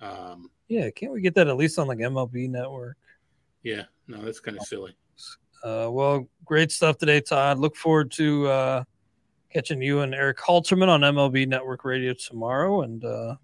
[0.00, 2.96] um yeah, can't we get that at least on like MLB Network?
[3.62, 4.96] yeah, no, that's kind of silly.
[5.64, 7.58] Uh, well, great stuff today, Todd.
[7.58, 8.84] Look forward to uh,
[9.52, 12.82] catching you and Erik Halterman on MLB Network Radio tomorrow.
[12.82, 13.34] And uh,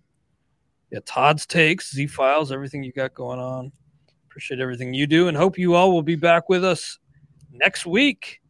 [0.95, 3.73] yeah, Todd's takes, Z Files, everything you got going on.
[4.29, 7.01] Appreciate everything you do, and hope you all will be back with us
[7.51, 8.41] next week.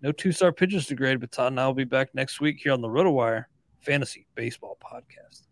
[0.00, 2.72] No two-start pitches to grade, but Todd and I will be back next week here
[2.72, 3.44] on the RotoWire
[3.82, 5.42] Fantasy Baseball Podcast.